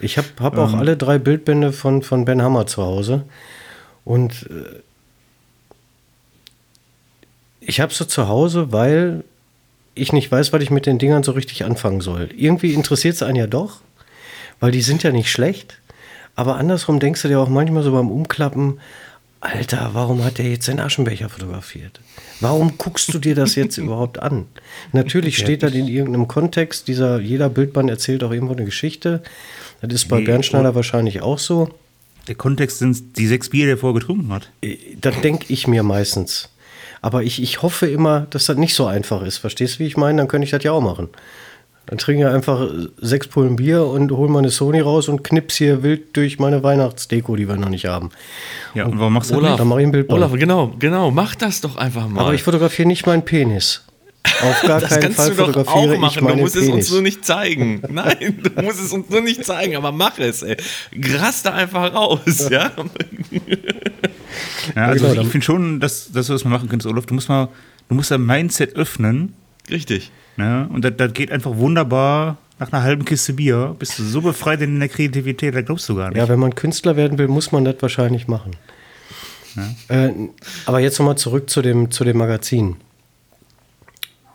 [0.00, 3.24] Ich habe hab ähm, auch alle drei Bildbände von, von Ben Hammer zu Hause.
[4.04, 4.80] Und äh,
[7.60, 9.24] ich habe sie zu Hause, weil
[9.94, 12.30] ich nicht weiß, was ich mit den Dingern so richtig anfangen soll.
[12.34, 13.80] Irgendwie interessiert es einen ja doch,
[14.60, 15.80] weil die sind ja nicht schlecht.
[16.36, 18.78] Aber andersrum denkst du dir auch manchmal so beim Umklappen,
[19.40, 22.00] Alter, warum hat der jetzt seinen Aschenbecher fotografiert?
[22.40, 24.46] Warum guckst du dir das jetzt überhaupt an?
[24.92, 26.88] Natürlich steht das in irgendeinem Kontext.
[26.88, 29.22] Dieser, jeder Bildband erzählt auch irgendwo eine Geschichte.
[29.80, 31.68] Das ist bei nee, Bernschneider wahrscheinlich auch so.
[32.26, 34.50] Der Kontext sind die sechs Bier, die er vorher getrunken hat.
[34.60, 36.48] Äh, das denke ich mir meistens.
[37.00, 39.38] Aber ich, ich hoffe immer, dass das nicht so einfach ist.
[39.38, 40.18] Verstehst du, wie ich meine?
[40.18, 41.08] Dann könnte ich das ja auch machen.
[41.88, 42.68] Dann trinke ich einfach
[42.98, 47.34] sechs Pullen Bier und hole meine Sony raus und knips hier wild durch meine Weihnachtsdeko,
[47.34, 48.10] die wir noch nicht haben.
[48.74, 49.58] Ja, und, und warum machst du Olaf, das?
[49.58, 50.10] Dann mache ich ein Bild.
[50.10, 52.20] Olaf, genau, genau, mach das doch einfach mal.
[52.20, 53.86] Aber ich fotografiere nicht meinen Penis.
[54.42, 56.68] Auf gar das keinen Fall fotografiere ich meinen Du musst Penis.
[56.68, 57.80] es uns nur nicht zeigen.
[57.88, 60.58] Nein, du musst es uns nur nicht zeigen, aber mach es, ey.
[61.00, 62.70] Grass da einfach raus, ja?
[64.76, 67.06] ja also genau, ich finde schon, dass, dass du das mal machen könntest, Olaf.
[67.06, 67.48] Du musst mal,
[67.88, 69.32] du musst dein Mindset öffnen.
[69.70, 70.10] Richtig.
[70.36, 70.68] Ne?
[70.72, 73.76] Und das, das geht einfach wunderbar nach einer halben Kiste Bier.
[73.78, 76.18] Bist du so befreit in der Kreativität, da glaubst du gar nicht.
[76.18, 78.52] Ja, wenn man Künstler werden will, muss man das wahrscheinlich machen.
[79.56, 80.06] Ja.
[80.06, 80.14] Äh,
[80.66, 82.76] aber jetzt nochmal zurück zu dem, zu dem Magazin.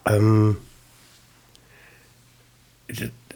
[0.06, 0.58] Ähm,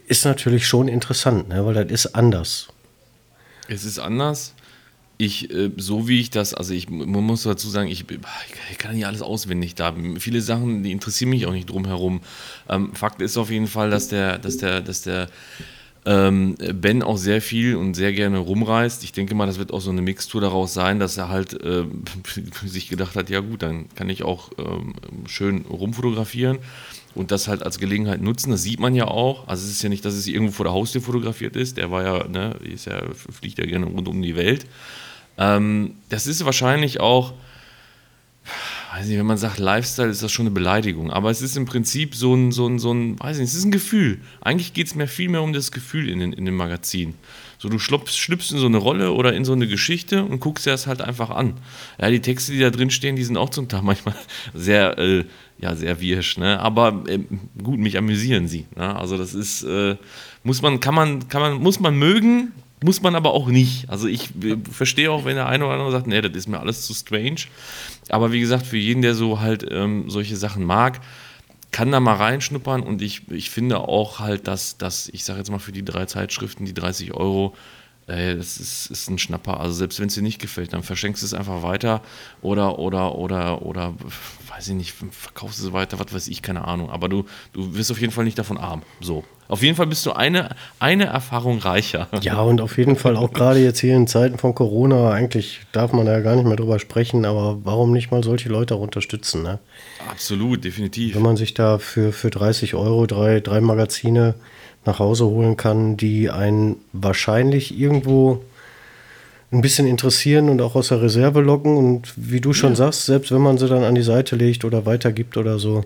[0.08, 1.66] ist natürlich schon interessant, ne?
[1.66, 2.68] weil das ist anders.
[3.68, 4.54] Es ist anders
[5.18, 8.06] ich, äh, so wie ich das, also ich man muss dazu sagen, ich,
[8.72, 9.94] ich kann nicht alles auswendig da.
[10.20, 12.22] Viele Sachen, die interessieren mich auch nicht drumherum.
[12.70, 15.30] Ähm, Fakt ist auf jeden Fall, dass der, dass der, dass der
[16.06, 19.04] ähm, Ben auch sehr viel und sehr gerne rumreist.
[19.04, 21.84] Ich denke mal, das wird auch so eine Mixtur daraus sein, dass er halt äh,
[22.66, 24.94] sich gedacht hat, ja gut, dann kann ich auch ähm,
[25.26, 26.60] schön rumfotografieren
[27.16, 28.52] und das halt als Gelegenheit nutzen.
[28.52, 29.48] Das sieht man ja auch.
[29.48, 31.78] Also es ist ja nicht, dass es irgendwo vor der Haustür fotografiert ist.
[31.78, 34.68] Der war ja, ne, ist ja, fliegt ja gerne rund um die Welt.
[35.38, 37.34] Ähm, das ist wahrscheinlich auch,
[38.94, 41.12] weiß nicht, wenn man sagt Lifestyle, ist das schon eine Beleidigung.
[41.12, 43.66] Aber es ist im Prinzip so ein, so ein, so ein weiß nicht, es ist
[43.66, 44.20] ein Gefühl.
[44.42, 47.14] Eigentlich geht es mir viel mehr um das Gefühl in, den, in dem Magazin.
[47.60, 50.68] So, du schlüpfst, schlüpfst in so eine Rolle oder in so eine Geschichte und guckst
[50.68, 51.56] dir das halt einfach an.
[52.00, 54.16] Ja, die Texte, die da drin stehen, die sind auch zum Teil manchmal
[54.54, 55.26] sehr, äh,
[55.60, 56.60] ja, sehr wirsch, ne?
[56.60, 57.20] Aber äh,
[57.62, 58.66] gut, mich amüsieren sie.
[58.76, 58.96] Ne?
[58.96, 59.96] Also das ist, äh,
[60.44, 62.52] muss man, kann man, kann man, muss man mögen,
[62.84, 63.90] muss man aber auch nicht.
[63.90, 64.30] Also ich
[64.72, 67.42] verstehe auch, wenn der eine oder andere sagt, nee, das ist mir alles zu strange.
[68.10, 71.02] Aber wie gesagt, für jeden, der so halt ähm, solche Sachen mag,
[71.72, 75.52] kann da mal reinschnuppern und ich, ich finde auch halt, dass, dass ich sage jetzt
[75.52, 77.56] mal für die drei Zeitschriften, die 30 Euro,
[78.08, 79.60] äh, das ist, ist ein Schnapper.
[79.60, 82.02] Also selbst wenn es dir nicht gefällt, dann verschenkst du es einfach weiter
[82.42, 83.94] oder, oder, oder, oder,
[84.50, 86.90] weiß ich nicht, verkaufst es weiter, was weiß ich, keine Ahnung.
[86.90, 88.82] Aber du, du wirst auf jeden Fall nicht davon arm.
[89.02, 89.24] So.
[89.50, 92.08] Auf jeden Fall bist du eine, eine Erfahrung reicher.
[92.22, 95.94] Ja, und auf jeden Fall auch gerade jetzt hier in Zeiten von Corona, eigentlich darf
[95.94, 98.82] man da ja gar nicht mehr drüber sprechen, aber warum nicht mal solche Leute auch
[98.82, 99.44] unterstützen?
[99.44, 99.60] Ne?
[100.10, 101.16] Absolut, definitiv.
[101.16, 104.36] Wenn man sich da für, für 30 Euro drei, drei Magazine
[104.88, 108.42] nach Hause holen kann, die einen wahrscheinlich irgendwo
[109.52, 111.78] ein bisschen interessieren und auch aus der Reserve locken.
[111.78, 112.76] Und wie du schon ja.
[112.76, 115.84] sagst, selbst wenn man sie dann an die Seite legt oder weitergibt oder so,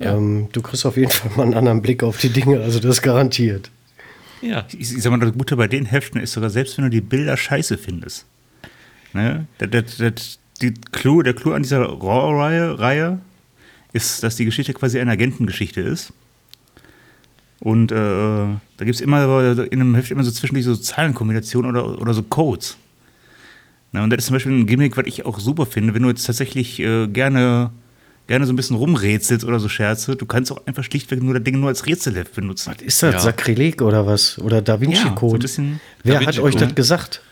[0.00, 0.16] ja.
[0.16, 3.02] Ähm, du kriegst auf jeden Fall mal einen anderen Blick auf die Dinge, also das
[3.02, 3.70] garantiert.
[4.40, 4.64] Ja.
[4.72, 7.02] Ich, ich sag mal, das Gute bei den Heften ist sogar, selbst wenn du die
[7.02, 8.24] Bilder scheiße findest,
[9.12, 13.20] ne, das, das, das, die Clou, der Clou an dieser Raw-Reihe Reihe
[13.92, 16.12] ist, dass die Geschichte quasi eine Agentengeschichte ist.
[17.60, 22.00] Und äh, da gibt es immer in einem Heft immer so zwischendurch so Zahlenkombinationen oder,
[22.00, 22.76] oder so Codes.
[23.92, 26.08] Na, und das ist zum Beispiel ein Gimmick, was ich auch super finde, wenn du
[26.08, 27.70] jetzt tatsächlich äh, gerne
[28.30, 30.14] gerne so ein bisschen rumrätselt oder so Scherze.
[30.14, 32.72] Du kannst auch einfach schlichtweg nur das Ding nur als Rätselheft benutzen.
[32.72, 33.14] Was ist das?
[33.14, 33.18] Ja.
[33.18, 34.38] Sakrileg oder was?
[34.38, 35.38] Oder Da Vinci Ja, so
[36.04, 36.66] Wer Da hat Vinci euch Code.
[36.66, 37.22] das gesagt?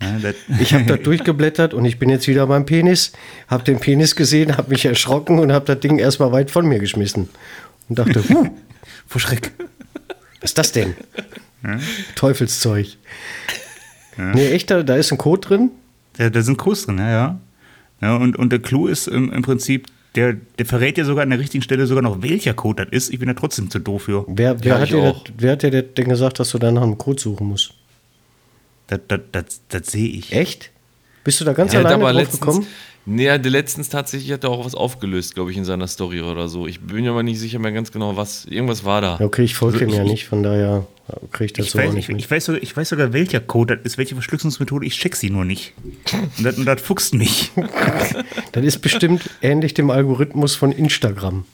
[0.00, 0.16] Ja,
[0.60, 3.10] Ich habe das durchgeblättert und ich bin jetzt wieder beim Penis,
[3.48, 6.78] habe den Penis gesehen, habe mich erschrocken und habe das Ding erstmal weit von mir
[6.78, 7.28] geschmissen.
[7.88, 8.46] Und dachte, huh,
[9.08, 9.52] vor Schreck.
[10.40, 10.94] was ist das denn?
[12.14, 12.96] Teufelszeug.
[14.16, 15.70] Nee, echt, da, da ist ein Code drin.
[16.16, 17.40] Da, da sind Codes drin, ja, ja.
[18.00, 21.30] ja und, und der Clou ist im, im Prinzip, der, der verrät ja sogar an
[21.30, 23.12] der richtigen Stelle sogar noch, welcher Code das ist.
[23.12, 24.24] Ich bin da trotzdem zu doof für.
[24.28, 26.72] Wer, wer, Ja, hat dir das, wer hat dir das denn gesagt, dass du da
[26.72, 27.74] nach einem Code suchen musst?
[28.88, 30.32] Das, das, das, das sehe ich.
[30.32, 30.70] Echt?
[31.24, 32.66] Bist du da ganz hat alleine aber drauf letztens, gekommen?
[33.06, 36.48] nee, der letztens tatsächlich hat er auch was aufgelöst, glaube ich, in seiner Story oder
[36.48, 36.66] so.
[36.66, 38.44] Ich bin mir aber nicht sicher mehr ganz genau, was.
[38.46, 39.18] Irgendwas war da.
[39.20, 40.86] Okay, ich folge dem ja ich- nicht, von daher
[41.32, 42.18] kriege ich das Ich so weiß, auch ich, nicht mit.
[42.20, 44.84] ich, weiß sogar, ich weiß sogar, welcher Code das ist, welche Verschlüsselungsmethode.
[44.86, 45.72] Ich check sie nur nicht.
[46.36, 47.50] Und das, und das fuchst mich.
[48.52, 51.44] Das ist bestimmt ähnlich dem Algorithmus von Instagram.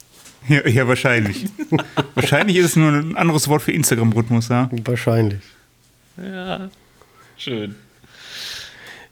[0.47, 1.45] Ja, ja wahrscheinlich.
[2.15, 4.69] wahrscheinlich ist es nur ein anderes Wort für Instagram-Rhythmus, ja.
[4.83, 5.39] Wahrscheinlich.
[6.21, 6.69] Ja,
[7.37, 7.75] schön.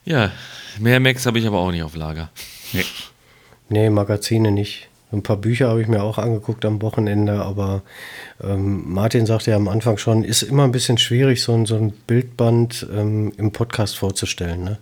[0.05, 0.31] Ja,
[0.79, 2.29] mehr Macs habe ich aber auch nicht auf Lager.
[2.73, 2.85] Nee.
[3.69, 4.89] Nee, Magazine nicht.
[5.13, 7.83] Ein paar Bücher habe ich mir auch angeguckt am Wochenende, aber
[8.43, 11.75] ähm, Martin sagte ja am Anfang schon, ist immer ein bisschen schwierig, so ein, so
[11.75, 14.63] ein Bildband ähm, im Podcast vorzustellen.
[14.63, 14.79] Ne?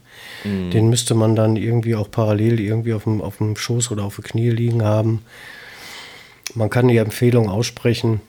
[0.72, 4.15] Den müsste man dann irgendwie auch parallel irgendwie auf dem, auf dem Schoß oder auf
[4.15, 5.22] den Knie liegen haben.
[6.55, 8.22] Man kann die Empfehlung aussprechen.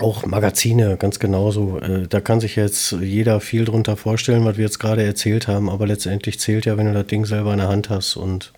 [0.00, 1.78] Auch Magazine, ganz genauso.
[1.78, 5.68] Äh, da kann sich jetzt jeder viel drunter vorstellen, was wir jetzt gerade erzählt haben,
[5.68, 8.52] aber letztendlich zählt ja, wenn du das Ding selber in der Hand hast und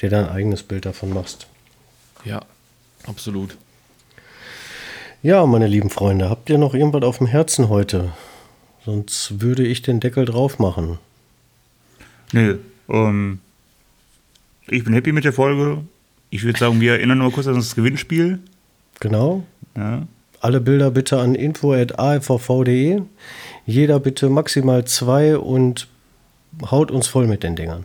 [0.00, 1.46] dir dein eigenes Bild davon machst.
[2.24, 2.42] Ja,
[3.06, 3.56] absolut.
[5.22, 8.12] Ja, meine lieben Freunde, habt ihr noch irgendwas auf dem Herzen heute?
[8.84, 10.98] Sonst würde ich den Deckel drauf machen.
[12.32, 12.58] Nö.
[12.88, 13.38] Ähm,
[14.66, 15.84] ich bin happy mit der Folge.
[16.30, 18.40] Ich würde sagen, wir erinnern nur kurz an das Gewinnspiel.
[19.00, 19.44] Genau.
[19.76, 20.06] Ja.
[20.42, 23.02] Alle Bilder bitte an info.afvv.de.
[23.64, 25.86] Jeder bitte maximal zwei und
[26.68, 27.84] haut uns voll mit den Dingern.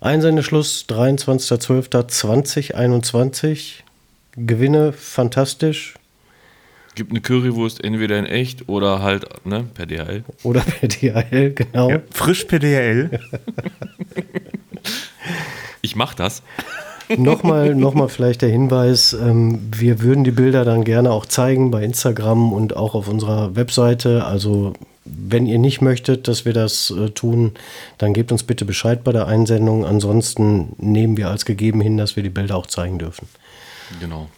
[0.00, 3.82] Einsendeschluss 23.12.2021.
[4.36, 5.94] Gewinne fantastisch
[6.94, 10.22] Gibt eine Currywurst entweder in echt oder halt ne, per DHL.
[10.44, 11.90] oder per DHL, genau.
[11.90, 12.00] ja.
[12.10, 13.18] Frisch per DHL.
[15.82, 16.42] Ich mach das.
[17.16, 21.82] Nochmal, nochmal vielleicht der Hinweis, ähm, wir würden die Bilder dann gerne auch zeigen bei
[21.82, 24.24] Instagram und auch auf unserer Webseite.
[24.24, 24.72] Also
[25.04, 27.52] wenn ihr nicht möchtet, dass wir das äh, tun,
[27.98, 29.84] dann gebt uns bitte Bescheid bei der Einsendung.
[29.84, 33.28] Ansonsten nehmen wir als gegeben hin, dass wir die Bilder auch zeigen dürfen.
[34.00, 34.28] Genau.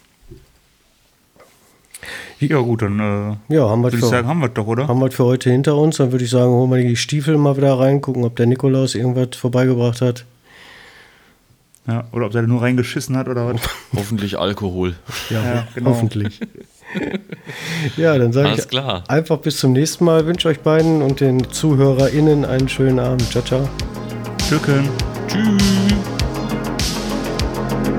[2.39, 4.87] Ja, gut, dann äh, Ja, haben wir, würde ich für, sagen, haben wir doch, oder?
[4.87, 5.97] haben wir für heute hinter uns.
[5.97, 8.93] Dann würde ich sagen, holen wir die Stiefel mal wieder rein, gucken, ob der Nikolaus
[8.93, 10.25] irgendwas vorbeigebracht hat.
[11.87, 13.61] Ja, oder ob er da nur reingeschissen hat oder was.
[13.95, 14.95] Hoffentlich Alkohol.
[15.29, 15.91] Ja, Ja, genau.
[15.91, 16.39] hoffentlich.
[17.97, 19.03] ja, dann sage Alles ich klar.
[19.07, 20.25] einfach bis zum nächsten Mal.
[20.25, 23.29] Wünsche euch beiden und den ZuhörerInnen einen schönen Abend.
[23.31, 23.69] Ciao, ciao.
[24.45, 24.89] Stücken.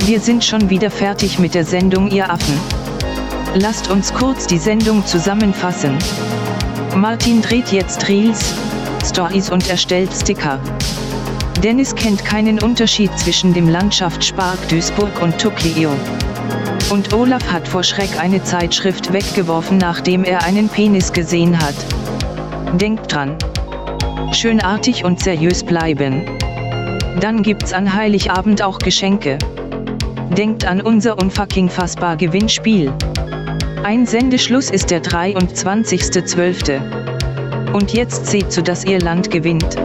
[0.07, 2.59] Wir sind schon wieder fertig mit der Sendung, ihr Affen.
[3.55, 5.97] Lasst uns kurz die Sendung zusammenfassen.
[6.97, 8.55] Martin dreht jetzt Reels,
[9.05, 10.59] Stories und erstellt Sticker.
[11.63, 15.91] Dennis kennt keinen Unterschied zwischen dem Landschaftspark Duisburg und Tokio.
[16.89, 21.75] Und Olaf hat vor Schreck eine Zeitschrift weggeworfen, nachdem er einen Penis gesehen hat.
[22.81, 23.37] Denkt dran.
[24.33, 26.25] Schönartig und seriös bleiben.
[27.21, 29.39] Dann gibt's an Heiligabend auch Geschenke.
[30.31, 32.93] Denkt an unser unfucking fassbar Gewinnspiel.
[33.83, 37.73] Einsendeschluss ist der 23.12.
[37.73, 39.77] Und jetzt seht zu, dass ihr Land gewinnt.